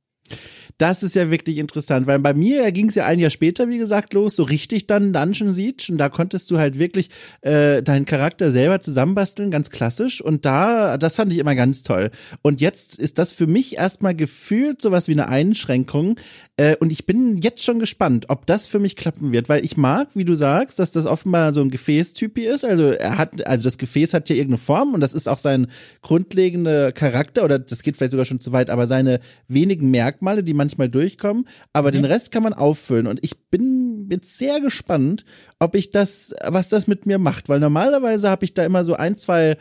Das 0.78 1.02
ist 1.02 1.14
ja 1.14 1.30
wirklich 1.30 1.58
interessant, 1.58 2.06
weil 2.06 2.18
bei 2.18 2.34
mir 2.34 2.72
ging 2.72 2.88
es 2.88 2.96
ja 2.96 3.06
ein 3.06 3.20
Jahr 3.20 3.30
später, 3.30 3.68
wie 3.68 3.78
gesagt, 3.78 4.12
los, 4.12 4.34
so 4.34 4.42
richtig 4.42 4.86
dann 4.86 5.12
Dungeon 5.12 5.50
Siege. 5.50 5.86
Und 5.90 5.98
da 5.98 6.08
konntest 6.08 6.50
du 6.50 6.58
halt 6.58 6.78
wirklich 6.78 7.10
äh, 7.42 7.82
deinen 7.82 8.06
Charakter 8.06 8.50
selber 8.50 8.80
zusammenbasteln, 8.80 9.50
ganz 9.50 9.70
klassisch. 9.70 10.20
Und 10.20 10.44
da, 10.44 10.98
das 10.98 11.16
fand 11.16 11.32
ich 11.32 11.38
immer 11.38 11.54
ganz 11.54 11.84
toll. 11.84 12.10
Und 12.42 12.60
jetzt 12.60 12.98
ist 12.98 13.18
das 13.18 13.30
für 13.30 13.46
mich 13.46 13.76
erstmal 13.76 14.14
gefühlt 14.16 14.82
sowas 14.82 15.06
wie 15.06 15.12
eine 15.12 15.28
Einschränkung. 15.28 16.16
Äh, 16.56 16.76
und 16.76 16.92
ich 16.92 17.06
bin 17.06 17.38
jetzt 17.38 17.64
schon 17.64 17.78
gespannt, 17.78 18.26
ob 18.28 18.46
das 18.46 18.66
für 18.66 18.78
mich 18.78 18.96
klappen 18.96 19.32
wird, 19.32 19.48
weil 19.48 19.64
ich 19.64 19.76
mag, 19.76 20.08
wie 20.14 20.24
du 20.24 20.34
sagst, 20.34 20.78
dass 20.78 20.92
das 20.92 21.06
offenbar 21.06 21.52
so 21.52 21.60
ein 21.60 21.70
Gefäßtypi 21.70 22.46
ist, 22.46 22.64
also 22.64 22.90
er 22.90 23.18
hat, 23.18 23.44
also 23.46 23.64
das 23.64 23.78
Gefäß 23.78 24.14
hat 24.14 24.28
ja 24.30 24.36
irgendeine 24.36 24.58
Form 24.58 24.94
und 24.94 25.00
das 25.00 25.14
ist 25.14 25.28
auch 25.28 25.38
sein 25.38 25.66
grundlegender 26.02 26.92
Charakter. 26.92 27.44
Oder 27.44 27.58
das 27.58 27.82
geht 27.82 27.96
vielleicht 27.96 28.12
sogar 28.12 28.24
schon 28.24 28.40
zu 28.40 28.52
weit, 28.52 28.70
aber 28.70 28.86
seine 28.86 29.20
wenigen 29.48 29.90
Merkmale, 29.90 30.44
die 30.44 30.54
man 30.54 30.63
manchmal 30.64 30.88
durchkommen, 30.88 31.46
aber 31.72 31.90
mhm. 31.90 31.94
den 31.94 32.04
Rest 32.06 32.32
kann 32.32 32.42
man 32.42 32.52
auffüllen. 32.52 33.06
Und 33.06 33.20
ich 33.22 33.38
bin 33.50 34.08
jetzt 34.10 34.38
sehr 34.38 34.60
gespannt, 34.60 35.24
ob 35.58 35.74
ich 35.74 35.90
das, 35.90 36.34
was 36.44 36.68
das 36.68 36.86
mit 36.86 37.06
mir 37.06 37.18
macht, 37.18 37.48
weil 37.48 37.60
normalerweise 37.60 38.30
habe 38.30 38.44
ich 38.44 38.54
da 38.54 38.64
immer 38.64 38.84
so 38.84 38.94
ein, 38.94 39.16
zwei 39.16 39.56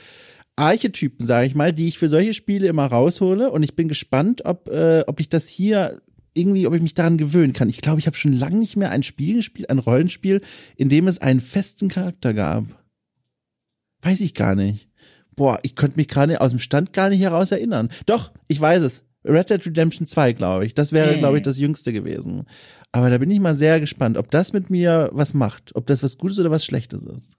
Archetypen, 0.55 1.25
sage 1.25 1.47
ich 1.47 1.55
mal, 1.55 1.73
die 1.73 1.87
ich 1.87 1.99
für 1.99 2.07
solche 2.07 2.33
Spiele 2.33 2.67
immer 2.67 2.85
raushole. 2.85 3.51
Und 3.51 3.63
ich 3.63 3.75
bin 3.75 3.87
gespannt, 3.87 4.45
ob, 4.45 4.69
äh, 4.69 5.03
ob 5.07 5.19
ich 5.19 5.29
das 5.29 5.47
hier 5.47 6.01
irgendwie, 6.33 6.67
ob 6.67 6.73
ich 6.73 6.81
mich 6.81 6.93
daran 6.93 7.17
gewöhnen 7.17 7.53
kann. 7.53 7.69
Ich 7.69 7.81
glaube, 7.81 7.99
ich 7.99 8.07
habe 8.07 8.17
schon 8.17 8.33
lange 8.33 8.57
nicht 8.57 8.75
mehr 8.75 8.91
ein 8.91 9.03
Spiel 9.03 9.35
gespielt, 9.35 9.69
ein 9.69 9.79
Rollenspiel, 9.79 10.41
in 10.75 10.89
dem 10.89 11.07
es 11.07 11.19
einen 11.19 11.41
festen 11.41 11.89
Charakter 11.89 12.33
gab. 12.33 12.65
Weiß 14.01 14.21
ich 14.21 14.33
gar 14.33 14.55
nicht. 14.55 14.89
Boah, 15.35 15.59
ich 15.63 15.75
könnte 15.75 15.97
mich 15.97 16.07
gerade 16.07 16.41
aus 16.41 16.51
dem 16.51 16.59
Stand 16.59 16.93
gar 16.93 17.09
nicht 17.09 17.21
heraus 17.21 17.51
erinnern. 17.51 17.89
Doch, 18.05 18.31
ich 18.47 18.59
weiß 18.59 18.81
es. 18.83 19.03
Red 19.25 19.49
Dead 19.49 19.65
Redemption 19.65 20.07
2, 20.07 20.33
glaube 20.33 20.65
ich. 20.65 20.73
Das 20.73 20.91
wäre, 20.91 21.17
glaube 21.17 21.38
ich, 21.38 21.43
das 21.43 21.59
jüngste 21.59 21.93
gewesen. 21.93 22.45
Aber 22.91 23.09
da 23.09 23.17
bin 23.17 23.31
ich 23.31 23.39
mal 23.39 23.55
sehr 23.55 23.79
gespannt, 23.79 24.17
ob 24.17 24.29
das 24.31 24.53
mit 24.53 24.69
mir 24.69 25.09
was 25.13 25.33
macht, 25.33 25.75
ob 25.75 25.88
das 25.88 26.03
was 26.03 26.17
Gutes 26.17 26.39
oder 26.39 26.51
was 26.51 26.65
Schlechtes 26.65 27.03
ist. 27.03 27.38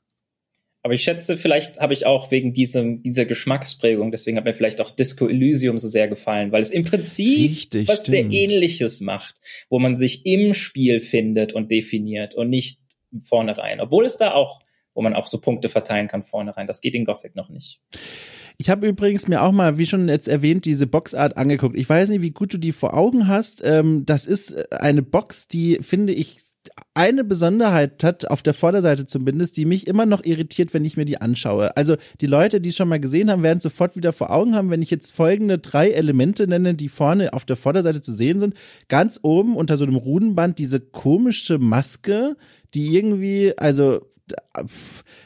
Aber 0.82 0.92
ich 0.92 1.02
schätze, 1.02 1.38
vielleicht 1.38 1.80
habe 1.80 1.94
ich 1.94 2.04
auch 2.04 2.30
wegen 2.30 2.52
diesem, 2.52 3.02
dieser 3.02 3.24
Geschmacksprägung, 3.24 4.10
deswegen 4.10 4.36
hat 4.36 4.44
mir 4.44 4.52
vielleicht 4.52 4.82
auch 4.82 4.90
Disco 4.90 5.26
Elysium 5.26 5.78
so 5.78 5.88
sehr 5.88 6.08
gefallen, 6.08 6.52
weil 6.52 6.60
es 6.60 6.70
im 6.70 6.84
Prinzip 6.84 7.50
Richtig, 7.50 7.88
was 7.88 8.02
stimmt. 8.02 8.32
sehr 8.32 8.42
ähnliches 8.42 9.00
macht, 9.00 9.34
wo 9.70 9.78
man 9.78 9.96
sich 9.96 10.26
im 10.26 10.52
Spiel 10.52 11.00
findet 11.00 11.54
und 11.54 11.70
definiert 11.70 12.34
und 12.34 12.50
nicht 12.50 12.80
vornherein. 13.22 13.80
Obwohl 13.80 14.04
es 14.04 14.18
da 14.18 14.32
auch, 14.32 14.60
wo 14.92 15.00
man 15.00 15.14
auch 15.14 15.26
so 15.26 15.40
Punkte 15.40 15.70
verteilen 15.70 16.06
kann 16.06 16.22
vornherein. 16.22 16.66
Das 16.66 16.82
geht 16.82 16.94
in 16.94 17.06
Gothic 17.06 17.34
noch 17.34 17.48
nicht. 17.48 17.80
Ich 18.56 18.70
habe 18.70 18.86
übrigens 18.86 19.26
mir 19.26 19.42
auch 19.42 19.52
mal, 19.52 19.78
wie 19.78 19.86
schon 19.86 20.08
jetzt 20.08 20.28
erwähnt, 20.28 20.64
diese 20.64 20.86
Boxart 20.86 21.36
angeguckt. 21.36 21.76
Ich 21.76 21.88
weiß 21.88 22.10
nicht, 22.10 22.22
wie 22.22 22.30
gut 22.30 22.54
du 22.54 22.58
die 22.58 22.72
vor 22.72 22.94
Augen 22.94 23.26
hast. 23.26 23.62
Ähm, 23.64 24.06
das 24.06 24.26
ist 24.26 24.72
eine 24.72 25.02
Box, 25.02 25.48
die 25.48 25.78
finde 25.82 26.12
ich 26.12 26.38
eine 26.94 27.24
Besonderheit 27.24 28.02
hat, 28.04 28.30
auf 28.30 28.42
der 28.42 28.54
Vorderseite 28.54 29.06
zumindest, 29.06 29.56
die 29.56 29.64
mich 29.64 29.86
immer 29.86 30.06
noch 30.06 30.24
irritiert, 30.24 30.72
wenn 30.72 30.84
ich 30.84 30.96
mir 30.96 31.04
die 31.04 31.20
anschaue. 31.20 31.76
Also 31.76 31.96
die 32.20 32.26
Leute, 32.26 32.60
die 32.60 32.70
es 32.70 32.76
schon 32.76 32.88
mal 32.88 33.00
gesehen 33.00 33.30
haben, 33.30 33.42
werden 33.42 33.60
sofort 33.60 33.96
wieder 33.96 34.12
vor 34.12 34.30
Augen 34.30 34.54
haben, 34.54 34.70
wenn 34.70 34.82
ich 34.82 34.90
jetzt 34.90 35.12
folgende 35.12 35.58
drei 35.58 35.90
Elemente 35.90 36.46
nenne, 36.46 36.74
die 36.74 36.88
vorne 36.88 37.32
auf 37.32 37.44
der 37.44 37.56
Vorderseite 37.56 38.02
zu 38.02 38.14
sehen 38.14 38.40
sind. 38.40 38.54
Ganz 38.88 39.20
oben 39.22 39.56
unter 39.56 39.76
so 39.76 39.84
einem 39.84 39.96
Rudenband 39.96 40.58
diese 40.58 40.80
komische 40.80 41.58
Maske, 41.58 42.36
die 42.72 42.94
irgendwie, 42.96 43.52
also 43.58 44.00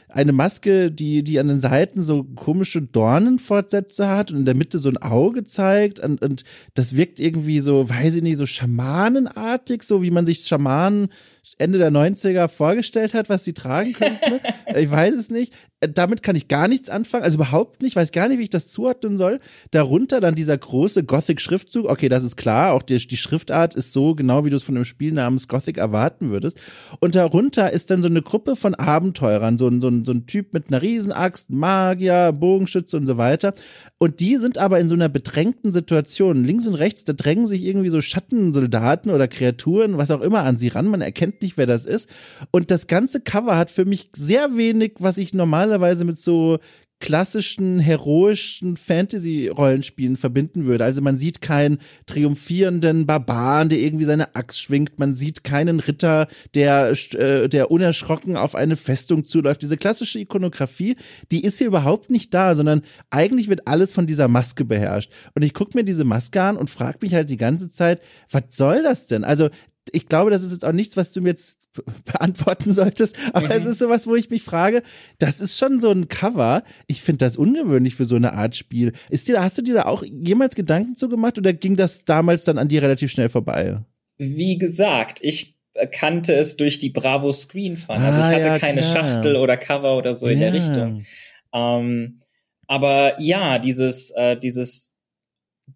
eine 0.09 0.33
Maske, 0.33 0.91
die, 0.91 1.23
die 1.23 1.39
an 1.39 1.47
den 1.47 1.59
Seiten 1.59 2.01
so 2.01 2.23
komische 2.23 2.81
Dornenfortsätze 2.81 4.09
hat 4.09 4.31
und 4.31 4.39
in 4.39 4.45
der 4.45 4.55
Mitte 4.55 4.79
so 4.79 4.89
ein 4.89 4.97
Auge 4.97 5.43
zeigt 5.43 5.99
und, 5.99 6.21
und 6.21 6.43
das 6.73 6.95
wirkt 6.95 7.19
irgendwie 7.19 7.59
so, 7.59 7.89
weiß 7.89 8.15
ich 8.15 8.23
nicht, 8.23 8.37
so 8.37 8.45
schamanenartig, 8.45 9.83
so 9.83 10.01
wie 10.01 10.11
man 10.11 10.25
sich 10.25 10.39
Schamanen 10.45 11.09
Ende 11.57 11.77
der 11.77 11.91
90er 11.91 12.47
vorgestellt 12.47 13.13
hat, 13.13 13.29
was 13.29 13.43
sie 13.43 13.53
tragen 13.53 13.93
könnten. 13.93 14.39
ich 14.75 14.91
weiß 14.91 15.13
es 15.15 15.29
nicht. 15.29 15.53
Damit 15.81 16.23
kann 16.23 16.35
ich 16.35 16.49
gar 16.49 16.67
nichts 16.67 16.89
anfangen, 16.89 17.23
also 17.23 17.35
überhaupt 17.35 17.81
nicht, 17.81 17.95
weiß 17.95 18.11
gar 18.11 18.27
nicht, 18.27 18.37
wie 18.37 18.43
ich 18.43 18.49
das 18.49 18.67
zuordnen 18.67 19.17
soll. 19.17 19.39
Darunter 19.71 20.19
dann 20.19 20.35
dieser 20.35 20.57
große 20.57 21.05
Gothic-Schriftzug. 21.05 21.89
Okay, 21.89 22.09
das 22.09 22.25
ist 22.25 22.35
klar, 22.35 22.73
auch 22.73 22.83
die, 22.83 22.97
die 22.97 23.17
Schriftart 23.17 23.75
ist 23.75 23.93
so 23.93 24.13
genau, 24.13 24.43
wie 24.43 24.49
du 24.49 24.57
es 24.57 24.63
von 24.63 24.75
einem 24.75 24.83
Spiel 24.83 25.13
namens 25.13 25.47
Gothic 25.47 25.77
erwarten 25.77 26.29
würdest. 26.31 26.59
Und 26.99 27.15
darunter 27.15 27.71
ist 27.71 27.91
dann 27.91 28.01
so 28.01 28.09
eine 28.09 28.21
Gruppe 28.21 28.57
von 28.57 28.75
Abenteurern, 28.75 29.57
so 29.57 29.69
ein, 29.69 29.79
so 29.79 29.87
ein, 29.87 29.98
so 30.05 30.11
ein 30.11 30.25
Typ 30.25 30.53
mit 30.53 30.67
einer 30.67 30.81
Riesenaxt, 30.81 31.49
Magier, 31.49 32.31
Bogenschütze 32.31 32.97
und 32.97 33.05
so 33.05 33.17
weiter. 33.17 33.53
Und 33.97 34.19
die 34.19 34.37
sind 34.37 34.57
aber 34.57 34.79
in 34.79 34.89
so 34.89 34.95
einer 34.95 35.09
bedrängten 35.09 35.73
Situation. 35.73 36.43
Links 36.43 36.67
und 36.67 36.75
rechts, 36.75 37.03
da 37.03 37.13
drängen 37.13 37.47
sich 37.47 37.63
irgendwie 37.63 37.89
so 37.89 38.01
Schattensoldaten 38.01 39.11
oder 39.11 39.27
Kreaturen, 39.27 39.97
was 39.97 40.11
auch 40.11 40.21
immer, 40.21 40.43
an 40.43 40.57
sie 40.57 40.69
ran. 40.69 40.87
Man 40.87 41.01
erkennt 41.01 41.41
nicht, 41.41 41.57
wer 41.57 41.65
das 41.65 41.85
ist. 41.85 42.09
Und 42.51 42.71
das 42.71 42.87
ganze 42.87 43.21
Cover 43.21 43.57
hat 43.57 43.71
für 43.71 43.85
mich 43.85 44.09
sehr 44.15 44.55
wenig, 44.57 44.93
was 44.99 45.17
ich 45.17 45.33
normalerweise 45.33 46.05
mit 46.05 46.17
so 46.17 46.59
klassischen, 46.99 47.79
heroischen 47.79 48.75
Fantasy-Rollenspielen 48.75 50.17
verbinden 50.17 50.65
würde. 50.65 50.83
Also 50.83 51.01
man 51.01 51.17
sieht 51.17 51.41
keinen 51.41 51.79
triumphierenden 52.05 53.05
Barbaren, 53.05 53.69
der 53.69 53.79
irgendwie 53.79 54.05
seine 54.05 54.35
Axt 54.35 54.61
schwingt. 54.61 54.99
Man 54.99 55.13
sieht 55.13 55.43
keinen 55.43 55.79
Ritter, 55.79 56.27
der, 56.55 56.93
äh, 57.13 57.47
der 57.47 57.71
unerschrocken 57.71 58.35
auf 58.35 58.53
eine 58.53 58.75
Festung 58.75 59.25
zuläuft. 59.25 59.61
Diese 59.61 59.77
klassische 59.77 60.19
Ikonografie, 60.19 60.97
die 61.31 61.43
ist 61.43 61.57
hier 61.57 61.67
überhaupt 61.67 62.11
nicht 62.11 62.33
da, 62.33 62.53
sondern 62.53 62.81
eigentlich 63.09 63.47
wird 63.47 63.67
alles 63.67 63.93
von 63.93 64.05
dieser 64.05 64.27
Maske 64.27 64.65
beherrscht. 64.65 65.11
Und 65.35 65.43
ich 65.43 65.53
gucke 65.53 65.77
mir 65.77 65.85
diese 65.85 66.03
Maske 66.03 66.41
an 66.41 66.57
und 66.57 66.69
frage 66.69 66.99
mich 67.01 67.13
halt 67.13 67.29
die 67.29 67.37
ganze 67.37 67.69
Zeit, 67.69 68.01
was 68.29 68.43
soll 68.51 68.83
das 68.83 69.05
denn? 69.05 69.23
Also 69.23 69.49
ich 69.91 70.07
glaube, 70.07 70.29
das 70.31 70.43
ist 70.43 70.51
jetzt 70.51 70.65
auch 70.65 70.71
nichts, 70.71 70.97
was 70.97 71.11
du 71.11 71.21
mir 71.21 71.29
jetzt 71.29 71.69
beantworten 72.05 72.73
solltest, 72.73 73.15
aber 73.33 73.47
mhm. 73.47 73.51
es 73.51 73.65
ist 73.65 73.79
sowas, 73.79 74.07
wo 74.07 74.15
ich 74.15 74.29
mich 74.29 74.43
frage, 74.43 74.83
das 75.17 75.41
ist 75.41 75.57
schon 75.57 75.79
so 75.79 75.89
ein 75.91 76.07
Cover. 76.07 76.63
Ich 76.87 77.01
finde 77.01 77.19
das 77.19 77.37
ungewöhnlich 77.37 77.95
für 77.95 78.05
so 78.05 78.15
eine 78.15 78.33
Art 78.33 78.55
Spiel. 78.55 78.93
Ist 79.09 79.27
dir, 79.27 79.43
hast 79.43 79.57
du 79.57 79.61
dir 79.61 79.73
da 79.73 79.85
auch 79.85 80.03
jemals 80.03 80.55
Gedanken 80.55 80.95
zu 80.95 81.09
gemacht 81.09 81.37
oder 81.37 81.53
ging 81.53 81.75
das 81.75 82.05
damals 82.05 82.43
dann 82.43 82.57
an 82.57 82.67
dir 82.67 82.81
relativ 82.81 83.11
schnell 83.11 83.29
vorbei? 83.29 83.77
Wie 84.17 84.57
gesagt, 84.57 85.19
ich 85.21 85.57
kannte 85.91 86.33
es 86.33 86.57
durch 86.57 86.79
die 86.79 86.89
Bravo 86.89 87.31
Screen 87.31 87.77
Fun. 87.77 87.97
Also 87.97 88.19
ich 88.19 88.25
ah, 88.25 88.31
hatte 88.31 88.47
ja, 88.47 88.59
keine 88.59 88.81
klar. 88.81 88.93
Schachtel 88.93 89.35
oder 89.35 89.57
Cover 89.57 89.97
oder 89.97 90.15
so 90.15 90.27
in 90.27 90.39
der 90.39 90.53
Richtung. 90.53 91.05
Ähm, 91.53 92.19
aber 92.67 93.19
ja, 93.19 93.59
dieses, 93.59 94.11
äh, 94.11 94.37
dieses 94.37 94.95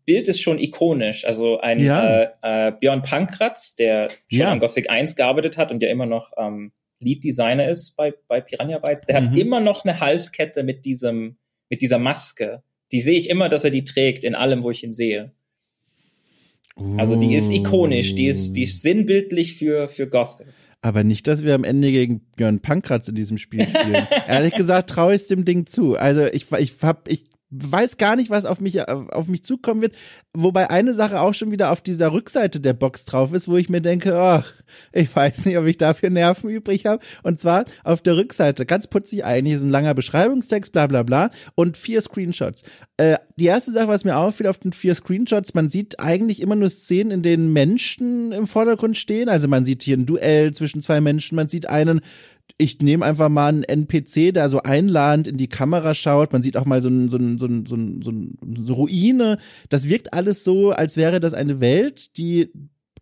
Bild 0.06 0.28
ist 0.28 0.42
schon 0.42 0.60
ikonisch. 0.60 1.26
Also 1.26 1.60
ein 1.60 1.80
ja. 1.80 2.24
äh, 2.44 2.68
äh, 2.68 2.72
Björn 2.80 3.04
Pankratz, 3.04 3.76
der 3.76 4.10
schon 4.28 4.40
ja. 4.40 4.52
an 4.52 4.60
Gothic 4.60 4.90
1 4.90 5.16
gearbeitet 5.16 5.58
hat 5.58 5.72
und 5.72 5.82
ja 5.82 5.90
immer 5.90 6.06
noch 6.06 6.32
ähm, 6.38 6.72
Lead 7.00 7.24
Designer 7.24 7.68
ist 7.68 7.96
bei, 7.96 8.14
bei 8.28 8.42
Piranha 8.42 8.80
Bytes, 8.80 9.06
der 9.06 9.20
mhm. 9.20 9.26
hat 9.26 9.38
immer 9.38 9.60
noch 9.60 9.86
eine 9.86 10.00
Halskette 10.00 10.64
mit 10.64 10.86
diesem, 10.86 11.38
mit 11.70 11.82
dieser 11.82 12.00
Maske. 12.00 12.64
Die 12.92 13.02
sehe 13.02 13.18
ich 13.18 13.30
immer, 13.30 13.50
dass 13.50 13.64
er 13.64 13.72
die 13.72 13.84
trägt 13.84 14.24
in 14.24 14.36
allem, 14.36 14.64
wo 14.64 14.72
ich 14.72 14.84
ihn 14.84 14.92
sehe. 14.92 15.32
Also 16.98 17.16
die 17.16 17.36
ist 17.36 17.52
ikonisch, 17.52 18.16
die 18.16 18.26
ist, 18.26 18.54
die 18.54 18.64
ist 18.64 18.82
sinnbildlich 18.82 19.58
für, 19.58 19.90
für 19.90 20.08
Gothic. 20.08 20.48
Aber 20.82 21.04
nicht, 21.04 21.28
dass 21.28 21.44
wir 21.44 21.56
am 21.56 21.64
Ende 21.64 21.92
gegen 21.92 22.22
Björn 22.36 22.60
Pankratz 22.60 23.08
in 23.08 23.16
diesem 23.16 23.38
Spiel 23.38 23.64
spielen. 23.64 24.06
Ehrlich 24.28 24.54
gesagt 24.54 24.90
traue 24.90 25.16
ich 25.16 25.28
dem 25.28 25.46
Ding 25.46 25.66
zu. 25.66 25.96
Also 25.96 26.26
ich, 26.26 26.52
ich 26.52 26.76
hab, 26.82 27.08
ich 27.08 27.24
weiß 27.54 27.98
gar 27.98 28.16
nicht, 28.16 28.30
was 28.30 28.46
auf 28.46 28.60
mich, 28.60 28.88
auf 28.88 29.28
mich 29.28 29.44
zukommen 29.44 29.82
wird. 29.82 29.96
Wobei 30.34 30.70
eine 30.70 30.94
Sache 30.94 31.20
auch 31.20 31.34
schon 31.34 31.52
wieder 31.52 31.72
auf 31.72 31.82
dieser 31.82 32.12
Rückseite 32.12 32.60
der 32.60 32.74
Box 32.74 33.06
drauf 33.06 33.34
ist, 33.34 33.48
wo 33.48 33.58
ich 33.58 33.70
mir 33.70 33.82
denke, 33.82 34.14
oh, 34.16 34.42
ich 34.92 35.16
weiß 35.16 35.46
nicht, 35.46 35.58
ob 35.58 35.66
ich 35.66 35.78
dafür 35.78 36.10
Nerven 36.10 36.50
übrig 36.50 36.86
habe. 36.86 37.04
Und 37.22 37.40
zwar 37.40 37.66
auf 37.84 38.02
der 38.02 38.18
Rückseite, 38.18 38.66
ganz 38.66 38.88
putzig 38.88 39.26
eigentlich, 39.26 39.56
ist 39.56 39.64
ein 39.64 39.70
langer 39.70 39.94
Beschreibungstext, 39.94 40.72
bla 40.72 40.88
bla 40.88 41.04
bla, 41.04 41.30
und 41.56 41.78
vier 41.78 42.02
Screenshots. 42.02 42.64
Äh, 42.98 43.18
die 43.36 43.46
erste 43.46 43.72
Sache, 43.72 43.88
was 43.88 44.06
mir 44.06 44.18
auffiel 44.18 44.48
auf 44.48 44.58
den 44.58 44.74
vier 44.74 44.96
Screenshots, 44.96 45.54
man 45.54 45.70
sieht 45.70 46.00
eigentlich 46.00 46.42
immer 46.42 46.56
nur 46.56 46.70
Szenen, 46.70 47.12
in 47.12 47.22
denen 47.22 47.54
Menschen 47.54 48.32
im 48.32 48.48
Vordergrund 48.48 48.98
stehen. 48.98 49.30
Also 49.30 49.48
man 49.48 49.66
sieht 49.66 49.84
hier 49.84 49.98
ein 49.98 50.06
Duell 50.06 50.54
zwischen 50.54 50.82
zwei 50.82 51.02
Menschen, 51.02 51.36
man 51.36 51.50
sieht 51.50 51.70
einen 51.70 52.02
ich 52.58 52.80
nehme 52.80 53.06
einfach 53.06 53.30
mal 53.30 53.48
einen 53.48 53.64
NPC, 53.64 54.34
der 54.34 54.48
so 54.48 54.62
einladend 54.62 55.28
in 55.28 55.38
die 55.38 55.50
Kamera 55.50 55.94
schaut. 55.94 56.34
Man 56.34 56.44
sieht 56.44 56.56
auch 56.56 56.66
mal 56.66 56.82
so, 56.82 56.90
ein, 56.90 57.10
so, 57.10 57.18
ein, 57.18 57.38
so, 57.38 57.46
ein, 57.46 57.66
so, 57.66 57.76
ein, 57.76 58.02
so 58.02 58.12
eine 58.12 58.72
Ruine. 58.72 59.38
Das 59.70 59.90
wirkt 59.90 60.14
alles 60.14 60.44
so, 60.44 60.72
als 60.72 60.96
wäre 60.96 61.20
das 61.20 61.34
eine 61.34 61.60
Welt, 61.60 62.18
die 62.18 62.52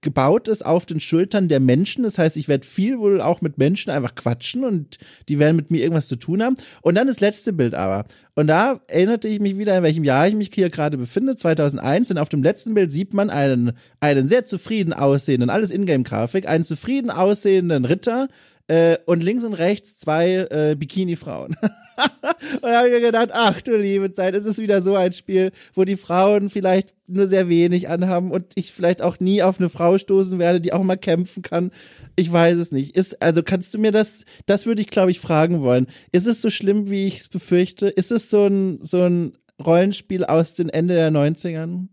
gebaut 0.02 0.48
ist 0.48 0.66
auf 0.66 0.86
den 0.86 1.00
Schultern 1.00 1.48
der 1.48 1.60
Menschen. 1.60 2.04
Das 2.04 2.18
heißt, 2.18 2.36
ich 2.38 2.48
werde 2.48 2.66
viel 2.66 3.00
wohl 3.00 3.22
auch 3.22 3.42
mit 3.42 3.58
Menschen 3.58 3.92
einfach 3.92 4.16
quatschen 4.16 4.64
und 4.64 4.98
die 5.30 5.38
werden 5.38 5.56
mit 5.56 5.70
mir 5.70 5.82
irgendwas 5.82 6.08
zu 6.08 6.16
tun 6.16 6.42
haben. 6.42 6.58
Und 6.82 6.96
dann 6.96 7.08
das 7.08 7.20
letzte 7.20 7.54
Bild 7.54 7.76
aber. 7.76 8.06
Und 8.34 8.48
da 8.48 8.82
erinnerte 8.88 9.28
ich 9.28 9.40
mich 9.40 9.58
wieder, 9.58 9.78
in 9.78 9.84
welchem 9.84 10.04
Jahr 10.04 10.28
ich 10.28 10.34
mich 10.34 10.50
hier 10.54 10.70
gerade 10.70 10.98
befinde, 10.98 11.36
2001. 11.36 12.12
Und 12.12 12.18
auf 12.18 12.30
dem 12.30 12.42
letzten 12.42 12.74
Bild 12.74 12.92
sieht 12.92 13.14
man 13.14 13.30
einen, 13.30 13.74
einen 14.00 14.28
sehr 14.28 14.46
zufrieden 14.46 14.94
aussehenden, 14.94 15.50
alles 15.50 15.72
Ingame-Grafik, 15.72 16.48
einen 16.48 16.64
zufrieden 16.64 17.12
aussehenden 17.12 17.86
Ritter 17.86 18.28
äh, 18.72 18.98
und 19.06 19.22
links 19.22 19.44
und 19.44 19.54
rechts 19.54 19.98
zwei 19.98 20.48
äh, 20.50 20.76
Bikini-Frauen. 20.78 21.58
und 21.62 22.62
da 22.62 22.78
habe 22.78 22.88
ich 22.88 22.94
mir 22.94 23.02
gedacht, 23.02 23.30
ach 23.34 23.62
du 23.62 23.76
liebe 23.76 24.14
Zeit, 24.14 24.34
es 24.34 24.46
ist 24.46 24.60
wieder 24.60 24.82
so 24.82 24.96
ein 24.96 25.12
Spiel, 25.12 25.52
wo 25.74 25.84
die 25.84 25.98
Frauen 25.98 26.50
vielleicht 26.50 26.96
nur 27.06 27.28
sehr 27.28 27.50
wenig 27.50 27.90
anhaben 27.90 28.32
und 28.32 28.54
ich 28.56 28.72
vielleicht 28.72 29.02
auch 29.02 29.20
nie 29.20 29.44
auf 29.44 29.60
eine 29.60 29.70
Frau 29.70 29.98
stoßen 29.98 30.40
werde, 30.40 30.62
die 30.62 30.72
auch 30.72 30.84
mal 30.84 30.96
kämpfen 30.96 31.44
kann. 31.44 31.72
Ich 32.16 32.32
weiß 32.32 32.56
es 32.56 32.72
nicht. 32.72 32.96
Ist, 32.96 33.22
also 33.22 33.44
kannst 33.44 33.74
du 33.74 33.78
mir 33.78 33.92
das, 33.92 34.24
das 34.46 34.66
würde 34.66 34.82
ich 34.82 34.88
glaube 34.88 35.12
ich 35.12 35.20
fragen 35.20 35.62
wollen. 35.62 35.88
Ist 36.14 36.28
es 36.28 36.42
so 36.42 36.50
schlimm, 36.50 36.90
wie 36.90 37.08
ich 37.08 37.20
es 37.20 37.28
befürchte? 37.28 37.90
Ist 37.90 38.12
es 38.12 38.30
so 38.30 38.46
ein, 38.46 38.80
so 38.82 39.04
ein 39.04 39.34
Rollenspiel 39.62 40.24
aus 40.24 40.54
den 40.54 40.70
Ende 40.70 40.94
der 40.94 41.12
90ern? 41.12 41.88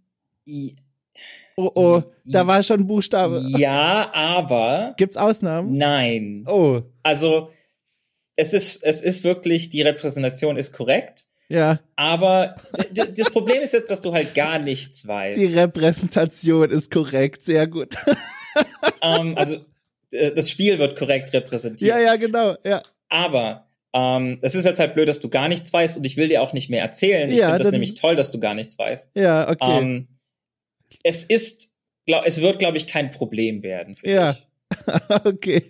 Oh, 1.59 1.73
oh, 1.75 2.03
da 2.25 2.47
war 2.47 2.63
schon 2.63 2.83
ein 2.83 2.87
Buchstabe. 2.87 3.45
Ja, 3.49 4.15
aber. 4.15 4.95
Gibt's 4.97 5.17
Ausnahmen? 5.17 5.77
Nein. 5.77 6.45
Oh. 6.47 6.83
Also, 7.03 7.51
es 8.37 8.53
ist, 8.53 8.85
es 8.85 9.03
ist 9.03 9.25
wirklich, 9.25 9.69
die 9.69 9.83
Repräsentation 9.83 10.57
ist 10.57 10.73
korrekt. 10.73 11.27
Ja. 11.49 11.81
Aber 11.97 12.55
das 12.95 13.31
Problem 13.31 13.61
ist 13.61 13.73
jetzt, 13.73 13.91
dass 13.91 14.01
du 14.01 14.13
halt 14.13 14.37
gar 14.37 14.61
nichts 14.61 15.09
weißt. 15.09 15.37
Die 15.37 15.47
Repräsentation 15.47 16.71
ist 16.71 16.93
korrekt, 16.93 17.43
sehr 17.43 17.67
gut. 17.67 17.97
um, 19.01 19.03
ähm, 19.03 19.37
also, 19.37 19.57
das 20.13 20.49
Spiel 20.49 20.79
wird 20.79 20.97
korrekt 20.97 21.33
repräsentiert. 21.33 21.91
Ja, 21.91 21.99
ja, 21.99 22.15
genau, 22.15 22.55
ja. 22.65 22.83
Aber 23.09 23.67
ähm, 23.93 24.39
es 24.43 24.55
ist 24.55 24.65
jetzt 24.65 24.79
halt 24.79 24.95
blöd, 24.95 25.09
dass 25.09 25.19
du 25.19 25.29
gar 25.29 25.49
nichts 25.49 25.73
weißt 25.73 25.97
und 25.97 26.05
ich 26.05 26.17
will 26.17 26.29
dir 26.29 26.41
auch 26.41 26.53
nicht 26.53 26.71
mehr 26.71 26.83
erzählen. 26.83 27.29
Ich 27.31 27.39
ja, 27.39 27.49
finde 27.49 27.65
das 27.65 27.73
nämlich 27.73 27.95
toll, 27.95 28.15
dass 28.15 28.31
du 28.31 28.39
gar 28.39 28.55
nichts 28.55 28.79
weißt. 28.79 29.17
Ja, 29.17 29.51
okay. 29.51 29.79
Ähm, 29.81 30.09
es 31.03 31.25
ist, 31.25 31.75
glaub, 32.07 32.25
es 32.27 32.41
wird, 32.41 32.59
glaube 32.59 32.77
ich, 32.77 32.87
kein 32.87 33.11
Problem 33.11 33.63
werden 33.63 33.97
für 33.97 34.09
ja. 34.09 34.33
dich. 34.33 34.48
Okay, 35.25 35.63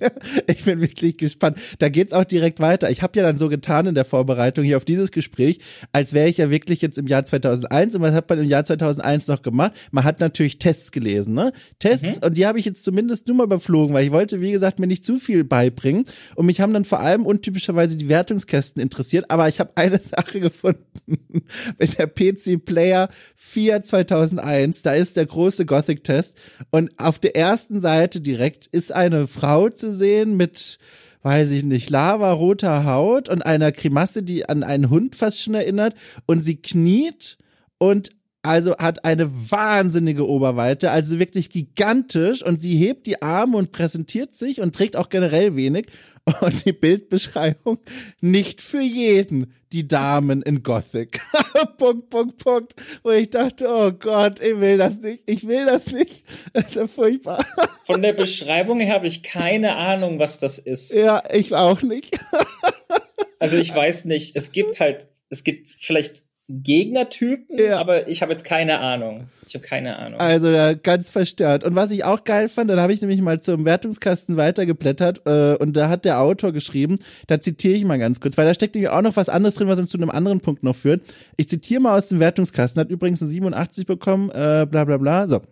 ich 0.47 0.65
bin 0.65 0.81
wirklich 0.81 1.17
gespannt. 1.17 1.59
Da 1.79 1.89
geht's 1.89 2.13
auch 2.13 2.25
direkt 2.25 2.61
weiter. 2.61 2.91
Ich 2.91 3.03
habe 3.03 3.19
ja 3.19 3.23
dann 3.23 3.39
so 3.39 3.49
getan 3.49 3.87
in 3.87 3.95
der 3.95 4.05
Vorbereitung 4.05 4.65
hier 4.65 4.77
auf 4.77 4.85
dieses 4.85 5.11
Gespräch, 5.11 5.61
als 5.93 6.13
wäre 6.13 6.29
ich 6.29 6.39
ja 6.39 6.51
wirklich 6.51 6.83
jetzt 6.83 6.99
im 6.99 7.07
Jahr 7.07 7.25
2001 7.25 7.95
und 7.95 8.03
was 8.03 8.13
hat 8.13 8.29
man 8.29 8.39
im 8.39 8.47
Jahr 8.47 8.65
2001 8.65 9.29
noch 9.29 9.43
gemacht? 9.43 9.73
Man 9.91 10.05
hat 10.05 10.21
natürlich 10.21 10.59
Tests 10.59 10.93
gelesen, 10.93 11.35
ne? 11.35 11.53
Tests 11.79 12.21
mhm. 12.21 12.27
und 12.27 12.37
die 12.37 12.47
habe 12.47 12.59
ich 12.59 12.65
jetzt 12.65 12.85
zumindest 12.85 13.27
nur 13.27 13.37
mal 13.37 13.45
überflogen, 13.45 13.95
weil 13.95 14.05
ich 14.05 14.13
wollte, 14.13 14.41
wie 14.41 14.53
gesagt, 14.53 14.79
mir 14.79 14.87
nicht 14.87 15.05
zu 15.05 15.19
viel 15.19 15.45
beibringen 15.45 16.05
und 16.35 16.47
mich 16.47 16.61
haben 16.61 16.73
dann 16.73 16.85
vor 16.85 17.01
allem 17.01 17.27
untypischerweise 17.27 17.97
die 17.97 18.09
Wertungskästen 18.09 18.81
interessiert, 18.83 19.27
aber 19.29 19.49
ich 19.49 19.61
habe 19.61 19.73
eine 19.75 19.99
Sache 20.03 20.41
gefunden 20.41 21.45
mit 21.79 21.99
der 21.99 22.07
PC 22.07 22.65
Player 22.65 23.09
4 23.37 23.83
2001, 23.83 24.83
da 24.83 24.95
ist 24.95 25.17
der 25.17 25.27
große 25.27 25.67
Gothic 25.67 26.05
Test 26.05 26.37
und 26.71 26.99
auf 26.99 27.19
der 27.19 27.37
ersten 27.37 27.81
Seite 27.81 28.21
direkt 28.21 28.67
ist 28.67 28.88
ist 28.89 28.95
eine 28.95 29.27
Frau 29.27 29.69
zu 29.69 29.93
sehen 29.93 30.37
mit, 30.37 30.79
weiß 31.23 31.51
ich 31.51 31.63
nicht, 31.63 31.91
lavaroter 31.91 32.85
Haut 32.85 33.29
und 33.29 33.45
einer 33.45 33.71
Grimasse, 33.71 34.23
die 34.23 34.49
an 34.49 34.63
einen 34.63 34.89
Hund 34.89 35.15
fast 35.15 35.43
schon 35.43 35.55
erinnert. 35.55 35.95
Und 36.27 36.41
sie 36.41 36.57
kniet 36.57 37.37
und 37.77 38.11
also 38.43 38.77
hat 38.77 39.05
eine 39.05 39.31
wahnsinnige 39.51 40.27
Oberweite, 40.27 40.91
also 40.91 41.19
wirklich 41.19 41.51
gigantisch 41.51 42.43
und 42.43 42.61
sie 42.61 42.77
hebt 42.77 43.07
die 43.07 43.21
Arme 43.21 43.57
und 43.57 43.73
präsentiert 43.73 44.35
sich 44.35 44.61
und 44.61 44.75
trägt 44.75 44.97
auch 44.97 45.09
generell 45.09 45.57
wenig. 45.57 45.87
Und 46.43 46.67
die 46.67 46.75
Bildbeschreibung 46.75 47.79
nicht 48.21 48.61
für 48.61 48.83
jeden, 48.83 49.55
die 49.73 49.89
Damen 49.89 50.43
in 50.43 50.63
Gothic. 50.63 51.21
Punkt, 51.79 52.11
Punkt, 52.11 52.37
Punkt. 52.37 52.75
Wo 53.03 53.11
ich 53.11 53.31
dachte, 53.31 53.67
oh 53.67 53.93
Gott, 53.93 54.39
ich 54.41 54.61
will 54.61 54.77
das 54.77 55.01
nicht, 55.01 55.23
ich 55.25 55.49
will 55.49 55.65
das 55.65 55.87
nicht. 55.87 56.27
Das 56.53 56.69
ist 56.69 56.75
ja 56.75 56.87
furchtbar. 56.87 57.45
Von 57.85 58.03
der 58.03 58.13
Beschreibung 58.13 58.79
her 58.81 58.95
habe 58.95 59.07
ich 59.07 59.23
keine 59.23 59.77
Ahnung, 59.77 60.19
was 60.19 60.39
das 60.39 60.59
ist. 60.59 60.93
Ja, 60.93 61.23
ich 61.33 61.55
auch 61.55 61.81
nicht. 61.81 62.19
Also 63.39 63.57
ich 63.57 63.75
weiß 63.75 64.05
nicht, 64.05 64.37
es 64.37 64.53
gibt 64.53 64.81
halt, 64.81 65.07
es 65.31 65.45
gibt 65.45 65.69
vielleicht 65.69 66.25
Gegnertypen, 66.51 67.59
ja. 67.59 67.79
aber 67.79 68.09
ich 68.09 68.23
habe 68.23 68.33
jetzt 68.33 68.45
keine 68.45 68.81
Ahnung. 68.81 69.29
Ich 69.47 69.55
habe 69.55 69.67
keine 69.67 69.99
Ahnung. 69.99 70.19
Also 70.19 70.49
ja, 70.49 70.73
ganz 70.73 71.11
verstört. 71.11 71.63
Und 71.63 71.75
was 71.75 71.91
ich 71.91 72.05
auch 72.05 72.25
geil 72.25 72.49
fand, 72.49 72.71
dann 72.71 72.81
habe 72.81 72.95
ich 72.95 73.03
nämlich 73.03 73.21
mal 73.21 73.39
zum 73.41 73.67
Wertungskasten 73.67 74.39
weitergeblättert 74.39 75.21
äh, 75.27 75.57
und 75.57 75.77
da 75.77 75.91
hat 75.91 76.07
der 76.07 76.21
Autor 76.21 76.53
geschrieben, 76.53 76.97
da 77.27 77.39
zitiere 77.39 77.75
ich 77.75 77.85
mal 77.85 77.99
ganz 77.99 78.21
kurz, 78.21 78.39
weil 78.39 78.47
da 78.47 78.55
steckt 78.55 78.75
nämlich 78.75 78.91
auch 78.91 79.03
noch 79.03 79.17
was 79.17 79.29
anderes 79.29 79.57
drin, 79.57 79.69
was 79.69 79.79
uns 79.79 79.91
zu 79.91 79.99
einem 79.99 80.09
anderen 80.09 80.41
Punkt 80.41 80.63
noch 80.63 80.75
führt. 80.75 81.03
Ich 81.37 81.51
zitiere 81.51 81.83
mal 81.83 81.99
aus 81.99 82.09
dem 82.09 82.19
Wertungskasten, 82.19 82.81
hat 82.81 82.89
übrigens 82.89 83.21
ein 83.21 83.29
87 83.29 83.87
bekommen, 83.87 84.31
äh, 84.31 84.67
bla 84.71 84.85
bla 84.85 84.97
bla. 84.97 85.27
So. 85.27 85.43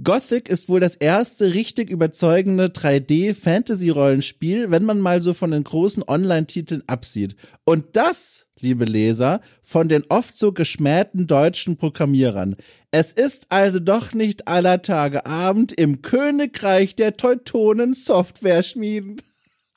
Gothic 0.00 0.48
ist 0.48 0.68
wohl 0.68 0.78
das 0.78 0.94
erste 0.94 1.54
richtig 1.54 1.90
überzeugende 1.90 2.66
3D-Fantasy-Rollenspiel, 2.66 4.70
wenn 4.70 4.84
man 4.84 5.00
mal 5.00 5.22
so 5.22 5.34
von 5.34 5.50
den 5.50 5.64
großen 5.64 6.04
Online-Titeln 6.06 6.84
absieht. 6.86 7.34
Und 7.64 7.96
das 7.96 8.45
liebe 8.60 8.84
Leser, 8.84 9.40
von 9.62 9.88
den 9.88 10.04
oft 10.08 10.38
so 10.38 10.52
geschmähten 10.52 11.26
deutschen 11.26 11.76
Programmierern. 11.76 12.56
Es 12.90 13.12
ist 13.12 13.46
also 13.50 13.78
doch 13.78 14.12
nicht 14.14 14.48
aller 14.48 14.82
Tage 14.82 15.26
Abend 15.26 15.72
im 15.72 16.02
Königreich 16.02 16.96
der 16.96 17.16
Teutonen 17.16 17.94
Software 17.94 18.62
schmieden. 18.62 19.20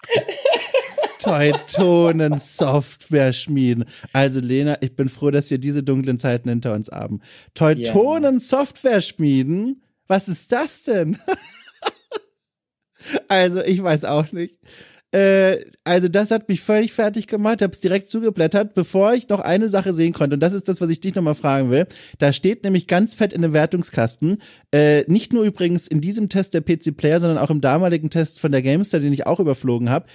Teutonen 1.19 2.39
Software 2.39 3.33
schmieden. 3.33 3.85
Also 4.13 4.39
Lena, 4.39 4.77
ich 4.81 4.95
bin 4.95 5.09
froh, 5.09 5.31
dass 5.31 5.49
wir 5.49 5.57
diese 5.57 5.83
dunklen 5.83 6.17
Zeiten 6.17 6.47
hinter 6.47 6.73
uns 6.73 6.89
haben. 6.89 7.21
Teutonen 7.53 8.35
ja. 8.35 8.39
Software 8.39 9.01
schmieden? 9.01 9.83
Was 10.07 10.29
ist 10.29 10.51
das 10.51 10.83
denn? 10.83 11.17
also 13.27 13.61
ich 13.61 13.83
weiß 13.83 14.05
auch 14.05 14.31
nicht. 14.31 14.57
Äh, 15.11 15.65
also 15.83 16.07
das 16.07 16.29
hat 16.29 16.49
mich 16.49 16.61
völlig 16.61 16.93
fertig 16.93 17.27
gemacht, 17.27 17.61
hab's 17.61 17.79
direkt 17.79 18.07
zugeblättert, 18.07 18.75
bevor 18.75 19.13
ich 19.13 19.27
noch 19.29 19.39
eine 19.39 19.67
Sache 19.67 19.93
sehen 19.93 20.13
konnte. 20.13 20.35
Und 20.35 20.39
das 20.39 20.53
ist 20.53 20.69
das, 20.69 20.81
was 20.81 20.89
ich 20.89 21.01
dich 21.01 21.15
nochmal 21.15 21.35
fragen 21.35 21.71
will. 21.71 21.87
Da 22.19 22.31
steht 22.31 22.63
nämlich 22.63 22.87
ganz 22.87 23.13
fett 23.15 23.33
in 23.33 23.41
dem 23.41 23.53
Wertungskasten, 23.53 24.37
äh, 24.71 25.03
nicht 25.07 25.33
nur 25.33 25.43
übrigens 25.43 25.87
in 25.87 26.01
diesem 26.01 26.29
Test 26.29 26.53
der 26.53 26.61
PC 26.61 26.95
Player, 26.95 27.19
sondern 27.19 27.39
auch 27.39 27.49
im 27.49 27.61
damaligen 27.61 28.09
Test 28.09 28.39
von 28.39 28.51
der 28.51 28.61
Gamestar, 28.61 28.99
den 28.99 29.13
ich 29.13 29.25
auch 29.25 29.39
überflogen 29.39 29.89
habe, 29.89 30.05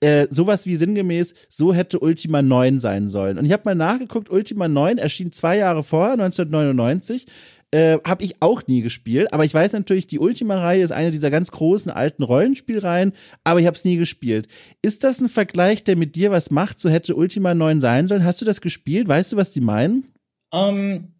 äh, 0.00 0.26
sowas 0.30 0.66
wie 0.66 0.76
sinngemäß, 0.76 1.34
so 1.48 1.72
hätte 1.72 1.98
Ultima 2.00 2.42
9 2.42 2.80
sein 2.80 3.08
sollen. 3.08 3.38
Und 3.38 3.44
ich 3.44 3.52
habe 3.52 3.62
mal 3.64 3.74
nachgeguckt, 3.74 4.30
Ultima 4.30 4.68
9 4.68 4.98
erschien 4.98 5.32
zwei 5.32 5.56
Jahre 5.56 5.82
vorher, 5.82 6.12
1999. 6.12 7.26
Äh, 7.74 7.98
habe 8.06 8.22
ich 8.22 8.36
auch 8.38 8.64
nie 8.68 8.82
gespielt, 8.82 9.32
aber 9.32 9.44
ich 9.44 9.52
weiß 9.52 9.72
natürlich, 9.72 10.06
die 10.06 10.20
Ultima-Reihe 10.20 10.80
ist 10.80 10.92
eine 10.92 11.10
dieser 11.10 11.32
ganz 11.32 11.50
großen 11.50 11.90
alten 11.90 12.22
Rollenspielreihen, 12.22 13.14
aber 13.42 13.58
ich 13.58 13.66
habe 13.66 13.74
es 13.74 13.84
nie 13.84 13.96
gespielt. 13.96 14.46
Ist 14.80 15.02
das 15.02 15.20
ein 15.20 15.28
Vergleich, 15.28 15.82
der 15.82 15.96
mit 15.96 16.14
dir 16.14 16.30
was 16.30 16.52
macht? 16.52 16.78
So 16.78 16.88
hätte 16.88 17.16
Ultima 17.16 17.52
9 17.52 17.80
sein 17.80 18.06
sollen. 18.06 18.24
Hast 18.24 18.40
du 18.40 18.44
das 18.44 18.60
gespielt? 18.60 19.08
Weißt 19.08 19.32
du, 19.32 19.36
was 19.36 19.50
die 19.50 19.60
meinen? 19.60 20.04
Um, 20.52 20.60
ähm, 20.60 21.14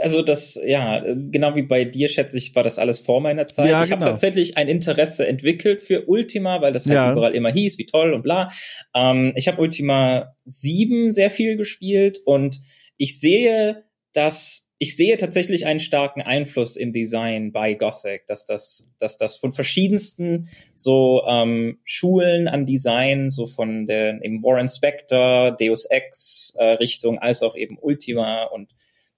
also 0.00 0.22
das, 0.22 0.56
ja, 0.64 1.02
genau 1.02 1.56
wie 1.56 1.62
bei 1.62 1.84
dir, 1.84 2.06
schätze 2.06 2.38
ich, 2.38 2.54
war 2.54 2.62
das 2.62 2.78
alles 2.78 3.00
vor 3.00 3.20
meiner 3.20 3.48
Zeit. 3.48 3.68
Ja, 3.68 3.82
ich 3.82 3.88
genau. 3.88 4.02
habe 4.02 4.10
tatsächlich 4.10 4.56
ein 4.56 4.68
Interesse 4.68 5.26
entwickelt 5.26 5.82
für 5.82 6.06
Ultima, 6.06 6.60
weil 6.60 6.72
das 6.72 6.86
halt 6.86 6.94
ja. 6.94 7.10
überall 7.10 7.34
immer 7.34 7.50
hieß, 7.50 7.76
wie 7.76 7.86
toll 7.86 8.12
und 8.12 8.22
bla. 8.22 8.52
Ähm, 8.94 9.32
ich 9.34 9.48
habe 9.48 9.60
Ultima 9.60 10.36
7 10.44 11.10
sehr 11.10 11.32
viel 11.32 11.56
gespielt 11.56 12.20
und 12.24 12.60
ich 12.96 13.18
sehe, 13.18 13.82
dass 14.12 14.67
ich 14.80 14.96
sehe 14.96 15.16
tatsächlich 15.16 15.66
einen 15.66 15.80
starken 15.80 16.22
Einfluss 16.22 16.76
im 16.76 16.92
Design 16.92 17.50
bei 17.50 17.74
Gothic, 17.74 18.26
dass 18.26 18.46
das, 18.46 18.92
dass 19.00 19.18
das 19.18 19.36
von 19.36 19.52
verschiedensten 19.52 20.48
so 20.76 21.22
ähm, 21.26 21.80
Schulen 21.84 22.46
an 22.46 22.64
Design, 22.64 23.28
so 23.28 23.46
von 23.46 23.86
der 23.86 24.22
eben 24.22 24.42
Warren 24.42 24.68
Spector, 24.68 25.56
Deus 25.56 25.84
Ex 25.86 26.54
äh, 26.58 26.64
Richtung, 26.64 27.18
als 27.18 27.42
auch 27.42 27.56
eben 27.56 27.76
Ultima 27.80 28.44
und 28.44 28.70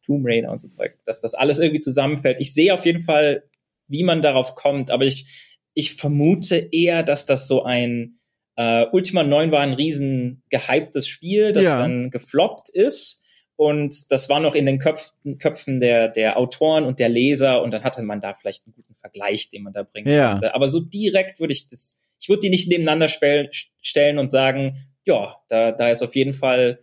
Tomb 0.05 0.25
Raider 0.27 0.51
und 0.51 0.61
so 0.61 0.69
Zeug, 0.69 0.95
dass 1.05 1.21
das 1.21 1.35
alles 1.35 1.59
irgendwie 1.59 1.81
zusammenfällt. 1.81 2.41
Ich 2.41 2.55
sehe 2.55 2.73
auf 2.73 2.87
jeden 2.87 3.03
Fall, 3.03 3.45
wie 3.87 4.03
man 4.03 4.23
darauf 4.23 4.55
kommt, 4.55 4.91
aber 4.91 5.05
ich, 5.05 5.27
ich 5.75 5.95
vermute 5.95 6.57
eher, 6.73 7.03
dass 7.03 7.27
das 7.27 7.47
so 7.47 7.65
ein 7.65 8.19
äh, 8.57 8.87
Ultima 8.93 9.25
9 9.25 9.53
war 9.53 9.61
ein 9.61 9.75
riesen 9.75 10.43
gehyptes 10.49 11.07
Spiel, 11.07 11.53
das 11.53 11.65
ja. 11.65 11.79
dann 11.79 12.11
gefloppt 12.11 12.71
ist 12.71 13.21
und 13.61 14.11
das 14.11 14.31
war 14.31 14.41
noch 14.41 14.55
in 14.55 14.65
den 14.65 14.79
Köpfen, 14.79 15.37
Köpfen 15.37 15.81
der, 15.81 16.09
der 16.09 16.39
Autoren 16.39 16.87
und 16.87 16.99
der 16.99 17.11
Leser 17.11 17.61
und 17.61 17.73
dann 17.73 17.85
hatte 17.85 18.01
man 18.01 18.19
da 18.19 18.33
vielleicht 18.33 18.65
einen 18.65 18.73
guten 18.73 18.95
Vergleich, 18.95 19.51
den 19.51 19.65
man 19.65 19.75
da 19.75 19.83
bringen 19.83 20.11
ja. 20.11 20.31
konnte. 20.31 20.55
Aber 20.55 20.67
so 20.67 20.81
direkt 20.81 21.41
würde 21.41 21.53
ich 21.53 21.69
das, 21.69 21.99
ich 22.19 22.31
würde 22.31 22.41
die 22.41 22.49
nicht 22.49 22.71
nebeneinander 22.71 23.09
stellen 23.09 24.19
und 24.19 24.31
sagen, 24.31 24.79
ja, 25.05 25.37
da, 25.49 25.73
da 25.73 25.91
ist 25.91 26.03
auf 26.03 26.17
jeden 26.17 26.33
Fall 26.33 26.79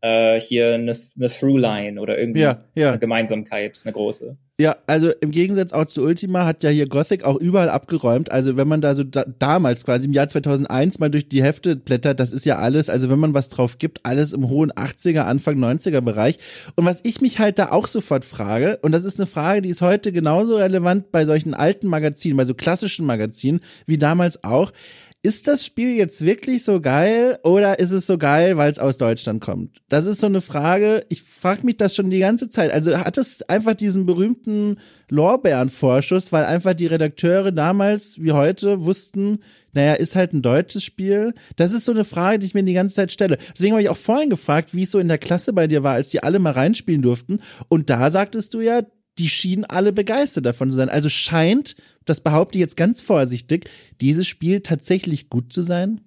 äh, 0.00 0.40
hier 0.40 0.74
eine, 0.74 0.96
eine 1.16 1.28
Throughline 1.28 2.00
oder 2.00 2.18
irgendwie 2.18 2.40
ja, 2.40 2.64
ja. 2.74 2.88
eine 2.88 2.98
Gemeinsamkeit, 2.98 3.80
eine 3.84 3.92
große. 3.92 4.36
Ja, 4.60 4.76
also 4.86 5.10
im 5.22 5.30
Gegensatz 5.30 5.72
auch 5.72 5.86
zu 5.86 6.02
Ultima 6.02 6.44
hat 6.44 6.62
ja 6.62 6.68
hier 6.68 6.86
Gothic 6.86 7.24
auch 7.24 7.36
überall 7.36 7.70
abgeräumt. 7.70 8.30
Also 8.30 8.58
wenn 8.58 8.68
man 8.68 8.82
da 8.82 8.94
so 8.94 9.04
da, 9.04 9.24
damals 9.38 9.86
quasi 9.86 10.04
im 10.04 10.12
Jahr 10.12 10.28
2001 10.28 10.98
mal 10.98 11.08
durch 11.08 11.30
die 11.30 11.42
Hefte 11.42 11.76
blättert, 11.76 12.20
das 12.20 12.30
ist 12.30 12.44
ja 12.44 12.58
alles, 12.58 12.90
also 12.90 13.08
wenn 13.08 13.18
man 13.18 13.32
was 13.32 13.48
drauf 13.48 13.78
gibt, 13.78 14.04
alles 14.04 14.34
im 14.34 14.50
hohen 14.50 14.70
80er, 14.70 15.20
Anfang 15.20 15.56
90er 15.56 16.02
Bereich. 16.02 16.36
Und 16.76 16.84
was 16.84 17.00
ich 17.04 17.22
mich 17.22 17.38
halt 17.38 17.58
da 17.58 17.70
auch 17.70 17.86
sofort 17.86 18.26
frage, 18.26 18.78
und 18.82 18.92
das 18.92 19.04
ist 19.04 19.18
eine 19.18 19.26
Frage, 19.26 19.62
die 19.62 19.70
ist 19.70 19.80
heute 19.80 20.12
genauso 20.12 20.56
relevant 20.56 21.10
bei 21.10 21.24
solchen 21.24 21.54
alten 21.54 21.86
Magazinen, 21.86 22.36
bei 22.36 22.44
so 22.44 22.52
klassischen 22.52 23.06
Magazinen 23.06 23.60
wie 23.86 23.96
damals 23.96 24.44
auch, 24.44 24.72
ist 25.22 25.48
das 25.48 25.66
Spiel 25.66 25.96
jetzt 25.96 26.24
wirklich 26.24 26.64
so 26.64 26.80
geil 26.80 27.38
oder 27.42 27.78
ist 27.78 27.90
es 27.90 28.06
so 28.06 28.16
geil, 28.16 28.56
weil 28.56 28.70
es 28.70 28.78
aus 28.78 28.96
Deutschland 28.96 29.42
kommt? 29.42 29.82
Das 29.90 30.06
ist 30.06 30.20
so 30.20 30.26
eine 30.26 30.40
Frage. 30.40 31.04
Ich 31.10 31.22
frage 31.22 31.66
mich 31.66 31.76
das 31.76 31.94
schon 31.94 32.08
die 32.08 32.20
ganze 32.20 32.48
Zeit. 32.48 32.70
Also 32.70 32.96
hat 32.96 33.18
es 33.18 33.42
einfach 33.42 33.74
diesen 33.74 34.06
berühmten 34.06 34.78
Lorbeerenvorschuss, 35.10 36.32
weil 36.32 36.44
einfach 36.44 36.72
die 36.72 36.86
Redakteure 36.86 37.52
damals 37.52 38.18
wie 38.18 38.32
heute 38.32 38.84
wussten, 38.84 39.40
naja, 39.72 39.94
ist 39.94 40.16
halt 40.16 40.32
ein 40.32 40.42
deutsches 40.42 40.84
Spiel. 40.84 41.34
Das 41.56 41.72
ist 41.72 41.84
so 41.84 41.92
eine 41.92 42.04
Frage, 42.04 42.38
die 42.38 42.46
ich 42.46 42.54
mir 42.54 42.62
die 42.62 42.72
ganze 42.72 42.96
Zeit 42.96 43.12
stelle. 43.12 43.36
Deswegen 43.54 43.72
habe 43.72 43.82
ich 43.82 43.90
auch 43.90 43.96
vorhin 43.96 44.30
gefragt, 44.30 44.74
wie 44.74 44.84
es 44.84 44.90
so 44.90 44.98
in 44.98 45.08
der 45.08 45.18
Klasse 45.18 45.52
bei 45.52 45.66
dir 45.66 45.82
war, 45.82 45.94
als 45.94 46.08
die 46.08 46.22
alle 46.22 46.38
mal 46.38 46.52
reinspielen 46.52 47.02
durften. 47.02 47.40
Und 47.68 47.90
da 47.90 48.10
sagtest 48.10 48.54
du 48.54 48.60
ja, 48.60 48.82
die 49.18 49.28
schienen 49.28 49.64
alle 49.64 49.92
begeistert 49.92 50.46
davon 50.46 50.70
zu 50.70 50.76
sein. 50.76 50.88
Also 50.88 51.08
scheint, 51.08 51.76
das 52.04 52.20
behaupte 52.20 52.58
ich 52.58 52.60
jetzt 52.60 52.76
ganz 52.76 53.00
vorsichtig, 53.02 53.68
dieses 54.00 54.26
Spiel 54.26 54.60
tatsächlich 54.60 55.28
gut 55.28 55.52
zu 55.52 55.62
sein? 55.62 56.00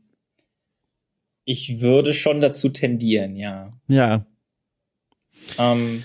Ich 1.46 1.82
würde 1.82 2.14
schon 2.14 2.42
dazu 2.42 2.70
tendieren, 2.70 3.36
ja. 3.36 3.74
Ja. 3.88 4.26
Ähm, 5.58 6.04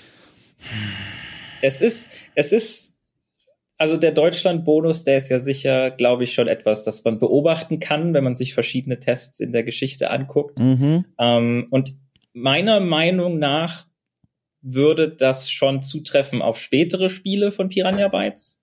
es 1.63 1.81
ist, 1.81 2.13
es 2.35 2.53
ist, 2.53 2.97
also 3.77 3.97
der 3.97 4.13
Deutschland-Bonus, 4.13 5.05
der 5.05 5.19
ist 5.19 5.29
ja 5.29 5.39
sicher, 5.39 5.91
glaube 5.93 6.25
ich, 6.25 6.35
schon 6.35 6.49
etwas, 6.49 6.85
das 6.85 7.05
man 7.05 7.21
beobachten 7.21 7.79
kann, 7.79 8.13
wenn 8.15 8.25
man 8.25 8.35
sich 8.35 8.55
verschiedene 8.55 8.99
Tests 8.99 9.39
in 9.39 9.53
der 9.53 9.63
Geschichte 9.63 10.11
anguckt. 10.11 10.59
Mhm. 10.59 11.05
Ähm, 11.19 11.69
und 11.71 11.93
meiner 12.33 12.81
Meinung 12.81 13.39
nach 13.39 13.87
würde 14.61 15.09
das 15.09 15.51
schon 15.51 15.83
zutreffen 15.83 16.43
auf 16.43 16.59
spätere 16.59 17.09
Spiele 17.09 17.53
von 17.53 17.69
Piranha 17.69 18.09
Bytes. 18.09 18.61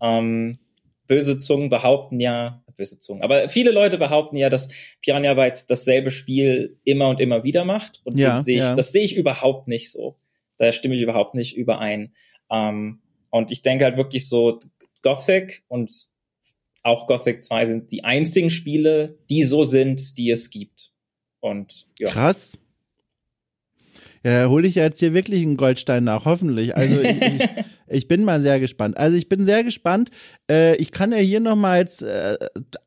Ähm, 0.00 0.58
böse 1.06 1.38
Zungen 1.38 1.70
behaupten 1.70 2.20
ja, 2.20 2.62
böse 2.76 2.98
Zungen, 2.98 3.22
aber 3.22 3.48
viele 3.48 3.72
Leute 3.72 3.98
behaupten 3.98 4.36
ja, 4.36 4.48
dass 4.48 4.68
Piranha 5.02 5.34
Bytes 5.34 5.66
dasselbe 5.66 6.10
Spiel 6.10 6.78
immer 6.84 7.08
und 7.08 7.20
immer 7.20 7.44
wieder 7.44 7.64
macht. 7.64 8.00
Und 8.04 8.18
ja, 8.18 8.40
sehe 8.40 8.58
ich, 8.58 8.64
ja. 8.64 8.74
das 8.74 8.92
sehe 8.92 9.02
ich 9.02 9.16
überhaupt 9.16 9.68
nicht 9.68 9.90
so. 9.90 10.18
Da 10.56 10.72
stimme 10.72 10.94
ich 10.94 11.02
überhaupt 11.02 11.34
nicht 11.34 11.56
überein. 11.56 12.14
Ähm, 12.50 13.00
und 13.30 13.50
ich 13.50 13.62
denke 13.62 13.84
halt 13.84 13.96
wirklich 13.96 14.28
so, 14.28 14.58
Gothic 15.02 15.64
und 15.68 16.10
auch 16.82 17.06
Gothic 17.06 17.42
2 17.42 17.66
sind 17.66 17.90
die 17.90 18.04
einzigen 18.04 18.50
Spiele, 18.50 19.18
die 19.28 19.44
so 19.44 19.64
sind, 19.64 20.16
die 20.18 20.30
es 20.30 20.50
gibt. 20.50 20.92
Und 21.40 21.86
ja. 21.98 22.10
Krass. 22.10 22.58
Ja, 24.22 24.48
hole 24.48 24.66
ich 24.68 24.74
jetzt 24.74 25.00
hier 25.00 25.14
wirklich 25.14 25.42
einen 25.42 25.56
Goldstein 25.56 26.04
nach, 26.04 26.26
hoffentlich. 26.26 26.76
Also 26.76 27.00
ich, 27.00 27.16
Ich 27.22 27.48
bin 28.08 28.24
mal 28.24 28.40
sehr 28.40 28.60
gespannt. 28.60 28.96
Also 28.96 29.16
ich 29.16 29.28
bin 29.28 29.44
sehr 29.44 29.64
gespannt. 29.64 30.10
Äh, 30.50 30.76
ich 30.76 30.92
kann 30.92 31.12
ja 31.12 31.18
hier 31.18 31.40
nochmal 31.40 31.80
jetzt 31.80 32.02
äh, 32.02 32.38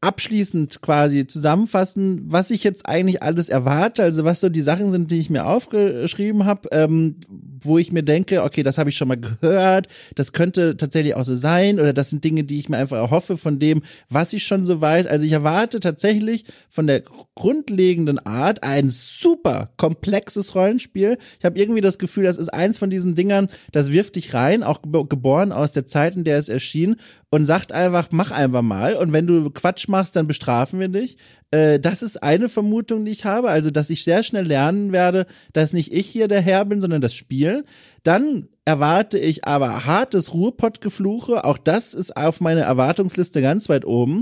abschließend 0.02 0.82
quasi 0.82 1.28
zusammenfassen, 1.28 2.22
was 2.26 2.52
ich 2.52 2.64
jetzt 2.64 2.86
eigentlich 2.86 3.22
alles 3.22 3.50
erwarte. 3.50 4.04
Also 4.04 4.24
was 4.24 4.42
so 4.42 4.50
die 4.50 4.62
Sachen 4.62 4.92
sind, 4.92 5.12
die 5.12 5.20
ich 5.20 5.30
mir 5.30 5.46
aufgeschrieben 5.46 6.46
habe, 6.46 6.70
ähm, 6.72 7.16
wo 7.30 7.78
ich 7.78 7.92
mir 7.92 8.04
denke, 8.04 8.44
okay, 8.44 8.64
das 8.64 8.78
habe 8.78 8.90
ich 8.90 8.98
schon 8.98 9.08
mal 9.08 9.20
gehört, 9.20 9.88
das 10.16 10.34
könnte 10.34 10.78
tatsächlich 10.78 11.16
auch 11.16 11.26
so 11.26 11.36
sein 11.36 11.80
oder 11.80 11.94
das 11.94 12.10
sind 12.10 12.24
Dinge, 12.24 12.44
die 12.44 12.60
ich 12.60 12.70
mir 12.70 12.78
einfach 12.78 12.98
erhoffe 12.98 13.38
von 13.38 13.60
dem, 13.60 13.82
was 14.10 14.34
ich 14.34 14.46
schon 14.46 14.66
so 14.66 14.82
weiß. 14.82 15.08
Also 15.08 15.26
ich 15.26 15.32
erwarte 15.32 15.80
tatsächlich 15.80 16.46
von 16.70 16.88
der 16.88 17.04
grundlegenden 17.36 18.20
Art 18.20 18.64
ein 18.64 18.90
super 18.90 19.72
komplexes 19.78 20.56
Rollenspiel. 20.56 21.18
Ich 21.40 21.46
habe 21.46 21.60
irgendwie 21.60 21.82
das 21.82 21.98
Gefühl, 21.98 22.24
das 22.24 22.38
ist 22.38 22.50
eins 22.50 22.78
von 22.78 22.90
diesen 22.90 23.16
Dingern, 23.16 23.50
das 23.72 23.92
wirft 23.92 24.16
dich 24.16 24.34
rein, 24.34 24.64
auch 24.64 24.80
geboren 24.94 25.52
aus 25.52 25.72
der 25.72 25.88
Zeit, 25.88 26.16
in 26.16 26.24
der 26.24 26.38
es 26.38 26.50
erschien 26.50 26.98
und 27.30 27.46
sagt 27.46 27.72
einfach, 27.72 28.10
mach 28.12 28.32
einfach 28.32 28.62
mal. 28.62 28.96
Und 28.96 29.12
wenn 29.12 29.28
du 29.28 29.50
Quatsch 29.50 29.88
machst, 29.88 30.16
dann 30.16 30.28
bestrafen 30.28 30.80
wir 30.80 30.88
dich. 30.88 31.18
Äh, 31.50 31.80
das 31.80 32.04
ist 32.04 32.22
eine 32.22 32.50
Vermutung, 32.50 33.06
die 33.06 33.12
ich 33.12 33.26
habe. 33.26 33.50
Also, 33.50 33.72
dass 33.72 33.90
ich 33.90 34.04
sehr 34.04 34.24
schnell 34.24 34.46
lernen 34.46 34.92
werde, 34.92 35.26
dass 35.52 35.74
nicht 35.74 35.92
ich 35.92 36.08
hier 36.08 36.28
der 36.28 36.42
Herr 36.42 36.66
bin, 36.66 36.82
sondern 36.82 37.02
das 37.02 37.16
Spiel. 37.16 37.66
Dann 38.04 38.50
erwarte 38.66 39.18
ich 39.18 39.46
aber 39.46 39.86
hartes 39.86 40.34
Ruhrpottgefluche. 40.34 41.44
Auch 41.44 41.58
das 41.58 41.94
ist 41.94 42.16
auf 42.16 42.42
meiner 42.42 42.62
Erwartungsliste 42.62 43.42
ganz 43.42 43.70
weit 43.70 43.86
oben. 43.86 44.22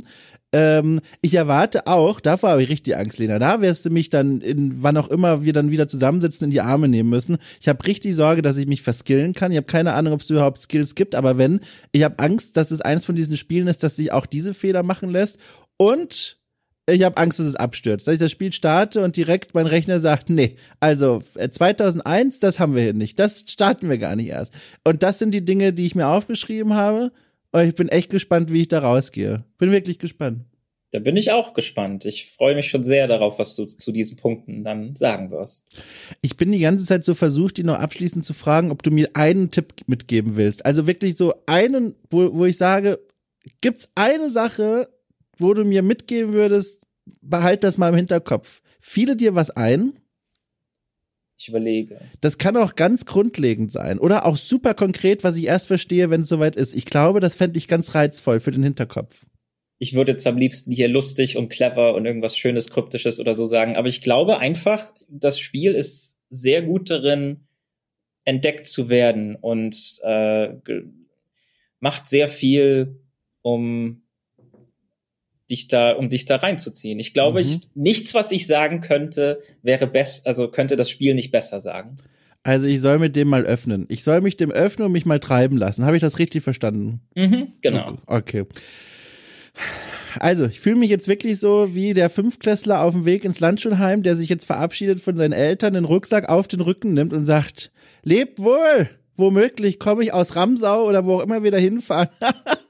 Ähm, 0.53 0.99
ich 1.21 1.33
erwarte 1.33 1.87
auch, 1.87 2.19
davor 2.19 2.51
habe 2.51 2.63
ich 2.63 2.69
richtig 2.69 2.97
Angst, 2.97 3.19
Lena. 3.19 3.39
Da 3.39 3.61
wirst 3.61 3.85
du 3.85 3.89
mich 3.89 4.09
dann 4.09 4.41
in 4.41 4.83
wann 4.83 4.97
auch 4.97 5.07
immer 5.07 5.43
wir 5.43 5.53
dann 5.53 5.71
wieder 5.71 5.87
zusammensitzen 5.87 6.45
in 6.45 6.51
die 6.51 6.61
Arme 6.61 6.89
nehmen 6.89 7.09
müssen. 7.09 7.37
Ich 7.59 7.69
habe 7.69 7.85
richtig 7.87 8.15
Sorge, 8.15 8.41
dass 8.41 8.57
ich 8.57 8.67
mich 8.67 8.81
verskillen 8.81 9.33
kann. 9.33 9.51
Ich 9.51 9.57
habe 9.57 9.67
keine 9.67 9.93
Ahnung, 9.93 10.13
ob 10.13 10.21
es 10.21 10.29
überhaupt 10.29 10.59
Skills 10.59 10.95
gibt, 10.95 11.15
aber 11.15 11.37
wenn, 11.37 11.61
ich 11.91 12.03
habe 12.03 12.19
Angst, 12.19 12.57
dass 12.57 12.71
es 12.71 12.81
eins 12.81 13.05
von 13.05 13.15
diesen 13.15 13.37
Spielen 13.37 13.67
ist, 13.67 13.83
dass 13.83 13.95
sich 13.95 14.11
auch 14.11 14.25
diese 14.25 14.53
Fehler 14.53 14.83
machen 14.83 15.09
lässt. 15.09 15.39
Und 15.77 16.37
ich 16.89 17.03
habe 17.03 17.17
Angst, 17.17 17.39
dass 17.39 17.47
es 17.47 17.55
abstürzt. 17.55 18.07
Dass 18.07 18.13
ich 18.13 18.19
das 18.19 18.31
Spiel 18.31 18.51
starte 18.51 19.03
und 19.03 19.15
direkt 19.15 19.53
mein 19.53 19.67
Rechner 19.67 19.99
sagt, 19.99 20.29
nee, 20.29 20.57
also 20.79 21.21
2001, 21.35 22.35
äh, 22.35 22.39
das 22.41 22.59
haben 22.59 22.75
wir 22.75 22.83
hier 22.83 22.93
nicht. 22.93 23.19
Das 23.19 23.45
starten 23.47 23.89
wir 23.89 23.97
gar 23.97 24.15
nicht 24.15 24.27
erst. 24.27 24.53
Und 24.83 25.03
das 25.03 25.19
sind 25.19 25.33
die 25.33 25.45
Dinge, 25.45 25.73
die 25.73 25.85
ich 25.85 25.95
mir 25.95 26.07
aufgeschrieben 26.07 26.73
habe. 26.73 27.11
Und 27.51 27.67
ich 27.67 27.75
bin 27.75 27.89
echt 27.89 28.09
gespannt, 28.09 28.51
wie 28.51 28.61
ich 28.61 28.67
da 28.67 28.79
rausgehe. 28.79 29.45
Bin 29.57 29.71
wirklich 29.71 29.99
gespannt. 29.99 30.45
Da 30.91 30.99
bin 30.99 31.15
ich 31.15 31.31
auch 31.31 31.53
gespannt. 31.53 32.03
Ich 32.03 32.31
freue 32.31 32.53
mich 32.53 32.67
schon 32.67 32.83
sehr 32.83 33.07
darauf, 33.07 33.39
was 33.39 33.55
du 33.55 33.65
zu 33.65 33.93
diesen 33.93 34.17
Punkten 34.17 34.65
dann 34.65 34.93
sagen 34.95 35.31
wirst. 35.31 35.65
Ich 36.21 36.35
bin 36.35 36.51
die 36.51 36.59
ganze 36.59 36.85
Zeit 36.85 37.05
so 37.05 37.13
versucht, 37.13 37.55
die 37.57 37.63
noch 37.63 37.79
abschließend 37.79 38.25
zu 38.25 38.33
fragen, 38.33 38.71
ob 38.71 38.83
du 38.83 38.91
mir 38.91 39.09
einen 39.13 39.51
Tipp 39.51 39.73
mitgeben 39.87 40.35
willst. 40.35 40.65
Also 40.65 40.87
wirklich 40.87 41.15
so 41.15 41.33
einen, 41.45 41.95
wo, 42.09 42.33
wo 42.33 42.45
ich 42.45 42.57
sage, 42.57 42.99
gibt's 43.61 43.89
eine 43.95 44.29
Sache, 44.29 44.89
wo 45.37 45.53
du 45.53 45.63
mir 45.63 45.81
mitgeben 45.81 46.33
würdest, 46.33 46.85
behalt 47.21 47.63
das 47.63 47.77
mal 47.77 47.89
im 47.89 47.95
Hinterkopf. 47.95 48.61
Fiele 48.81 49.15
dir 49.15 49.33
was 49.33 49.49
ein? 49.49 49.93
Ich 51.41 51.49
überlege. 51.49 51.99
Das 52.21 52.37
kann 52.37 52.55
auch 52.55 52.75
ganz 52.75 53.05
grundlegend 53.07 53.71
sein 53.71 53.97
oder 53.97 54.25
auch 54.25 54.37
super 54.37 54.75
konkret, 54.75 55.23
was 55.23 55.37
ich 55.37 55.45
erst 55.45 55.67
verstehe, 55.67 56.11
wenn 56.11 56.21
es 56.21 56.27
soweit 56.27 56.55
ist. 56.55 56.75
Ich 56.75 56.85
glaube, 56.85 57.19
das 57.19 57.33
fände 57.33 57.57
ich 57.57 57.67
ganz 57.67 57.95
reizvoll 57.95 58.39
für 58.39 58.51
den 58.51 58.61
Hinterkopf. 58.61 59.25
Ich 59.79 59.95
würde 59.95 60.11
jetzt 60.11 60.27
am 60.27 60.37
liebsten 60.37 60.71
hier 60.71 60.87
lustig 60.87 61.37
und 61.37 61.49
clever 61.49 61.95
und 61.95 62.05
irgendwas 62.05 62.37
Schönes, 62.37 62.69
Kryptisches 62.69 63.19
oder 63.19 63.33
so 63.33 63.47
sagen. 63.47 63.75
Aber 63.75 63.87
ich 63.87 64.03
glaube 64.03 64.37
einfach, 64.37 64.93
das 65.09 65.39
Spiel 65.39 65.73
ist 65.73 66.19
sehr 66.29 66.61
gut 66.61 66.91
darin, 66.91 67.47
entdeckt 68.23 68.67
zu 68.67 68.89
werden 68.89 69.35
und 69.35 69.99
äh, 70.03 70.49
macht 71.79 72.05
sehr 72.05 72.27
viel, 72.27 73.01
um 73.41 74.03
dich 75.51 75.67
da, 75.67 75.91
um 75.91 76.09
dich 76.09 76.25
da 76.25 76.37
reinzuziehen. 76.37 76.99
Ich 76.99 77.13
glaube, 77.13 77.43
mhm. 77.43 77.47
ich, 77.47 77.59
nichts, 77.75 78.13
was 78.13 78.31
ich 78.31 78.47
sagen 78.47 78.81
könnte, 78.81 79.41
wäre 79.61 79.87
best, 79.87 80.25
also 80.25 80.47
könnte 80.47 80.75
das 80.75 80.89
Spiel 80.89 81.13
nicht 81.13 81.31
besser 81.31 81.59
sagen. 81.59 81.97
Also 82.43 82.65
ich 82.65 82.81
soll 82.81 82.97
mit 82.97 83.15
dem 83.15 83.27
mal 83.27 83.45
öffnen. 83.45 83.85
Ich 83.89 84.03
soll 84.03 84.21
mich 84.21 84.35
dem 84.35 84.51
öffnen 84.51 84.87
und 84.87 84.91
mich 84.93 85.05
mal 85.05 85.19
treiben 85.19 85.57
lassen. 85.57 85.85
Habe 85.85 85.95
ich 85.95 86.01
das 86.01 86.17
richtig 86.17 86.43
verstanden? 86.43 87.01
Mhm, 87.15 87.53
genau. 87.61 87.97
Okay. 88.07 88.45
Also, 90.19 90.45
ich 90.45 90.59
fühle 90.59 90.77
mich 90.77 90.89
jetzt 90.89 91.07
wirklich 91.07 91.39
so 91.39 91.73
wie 91.75 91.93
der 91.93 92.09
Fünfklässler 92.09 92.81
auf 92.81 92.93
dem 92.93 93.05
Weg 93.05 93.23
ins 93.23 93.39
Landschulheim, 93.39 94.03
der 94.03 94.15
sich 94.15 94.27
jetzt 94.27 94.45
verabschiedet 94.45 94.99
von 94.99 95.15
seinen 95.15 95.33
Eltern, 95.33 95.73
den 95.73 95.85
Rucksack 95.85 96.29
auf 96.29 96.47
den 96.47 96.61
Rücken 96.61 96.93
nimmt 96.93 97.13
und 97.13 97.25
sagt, 97.25 97.71
lebt 98.03 98.39
wohl! 98.39 98.89
Womöglich 99.17 99.77
komme 99.77 100.03
ich 100.03 100.13
aus 100.13 100.35
Ramsau 100.35 100.87
oder 100.87 101.05
wo 101.05 101.17
auch 101.17 101.23
immer 101.23 101.43
wir 101.43 101.51
da 101.51 101.57
hinfahren. 101.57 102.09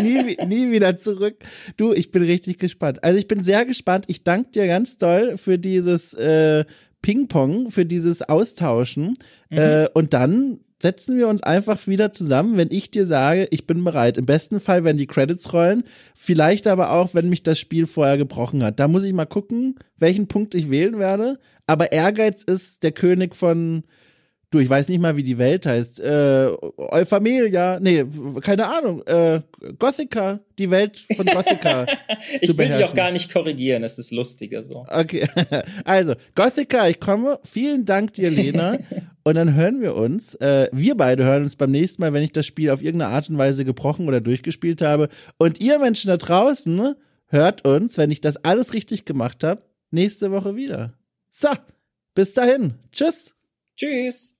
nie, 0.00 0.36
nie 0.46 0.70
wieder 0.70 0.96
zurück. 0.98 1.36
Du, 1.76 1.92
ich 1.92 2.10
bin 2.10 2.22
richtig 2.22 2.58
gespannt. 2.58 3.02
Also 3.04 3.18
ich 3.18 3.28
bin 3.28 3.42
sehr 3.42 3.64
gespannt. 3.64 4.04
Ich 4.08 4.24
danke 4.24 4.50
dir 4.50 4.66
ganz 4.66 4.98
doll 4.98 5.36
für 5.36 5.58
dieses 5.58 6.14
äh, 6.14 6.64
Ping-Pong, 7.02 7.70
für 7.70 7.84
dieses 7.84 8.22
Austauschen. 8.22 9.14
Mhm. 9.50 9.58
Äh, 9.58 9.88
und 9.94 10.14
dann 10.14 10.60
setzen 10.82 11.16
wir 11.16 11.28
uns 11.28 11.42
einfach 11.42 11.86
wieder 11.86 12.12
zusammen, 12.12 12.56
wenn 12.56 12.70
ich 12.70 12.90
dir 12.90 13.06
sage, 13.06 13.46
ich 13.50 13.66
bin 13.66 13.82
bereit. 13.84 14.18
Im 14.18 14.26
besten 14.26 14.60
Fall, 14.60 14.84
wenn 14.84 14.96
die 14.96 15.06
Credits 15.06 15.52
rollen. 15.52 15.84
Vielleicht 16.14 16.66
aber 16.66 16.90
auch, 16.90 17.14
wenn 17.14 17.28
mich 17.28 17.42
das 17.42 17.58
Spiel 17.58 17.86
vorher 17.86 18.18
gebrochen 18.18 18.62
hat. 18.62 18.80
Da 18.80 18.88
muss 18.88 19.04
ich 19.04 19.12
mal 19.12 19.26
gucken, 19.26 19.76
welchen 19.98 20.26
Punkt 20.26 20.54
ich 20.54 20.70
wählen 20.70 20.98
werde. 20.98 21.38
Aber 21.66 21.92
Ehrgeiz 21.92 22.42
ist 22.42 22.82
der 22.82 22.92
König 22.92 23.36
von 23.36 23.84
Du, 24.52 24.58
ich 24.58 24.68
weiß 24.68 24.90
nicht 24.90 25.00
mal, 25.00 25.16
wie 25.16 25.22
die 25.22 25.38
Welt 25.38 25.64
heißt. 25.64 25.98
Äh, 26.00 26.50
Euphamelia, 26.76 27.80
nee, 27.80 28.04
keine 28.42 28.68
Ahnung. 28.68 29.02
Äh, 29.06 29.40
Gothica, 29.78 30.40
die 30.58 30.70
Welt 30.70 31.06
von 31.16 31.24
Gothica. 31.24 31.86
ich 32.40 32.56
will 32.58 32.68
dich 32.68 32.84
auch 32.84 32.92
gar 32.92 33.10
nicht 33.12 33.32
korrigieren, 33.32 33.82
es 33.82 33.98
ist 33.98 34.12
lustiger 34.12 34.62
so. 34.62 34.84
Okay, 34.90 35.26
also 35.86 36.16
Gothica, 36.34 36.86
ich 36.86 37.00
komme. 37.00 37.40
Vielen 37.50 37.86
Dank 37.86 38.12
dir, 38.12 38.30
Lena. 38.30 38.76
und 39.24 39.36
dann 39.36 39.54
hören 39.54 39.80
wir 39.80 39.96
uns. 39.96 40.34
Äh, 40.34 40.68
wir 40.70 40.98
beide 40.98 41.24
hören 41.24 41.44
uns 41.44 41.56
beim 41.56 41.70
nächsten 41.70 42.02
Mal, 42.02 42.12
wenn 42.12 42.22
ich 42.22 42.32
das 42.32 42.44
Spiel 42.44 42.68
auf 42.68 42.82
irgendeine 42.82 43.14
Art 43.14 43.30
und 43.30 43.38
Weise 43.38 43.64
gebrochen 43.64 44.06
oder 44.06 44.20
durchgespielt 44.20 44.82
habe. 44.82 45.08
Und 45.38 45.62
ihr 45.62 45.78
Menschen 45.78 46.08
da 46.08 46.18
draußen 46.18 46.94
hört 47.28 47.64
uns, 47.64 47.96
wenn 47.96 48.10
ich 48.10 48.20
das 48.20 48.36
alles 48.44 48.74
richtig 48.74 49.06
gemacht 49.06 49.44
habe, 49.44 49.62
nächste 49.90 50.30
Woche 50.30 50.56
wieder. 50.56 50.92
So, 51.30 51.48
bis 52.14 52.34
dahin. 52.34 52.74
Tschüss. 52.92 53.32
Tschüss. 53.76 54.36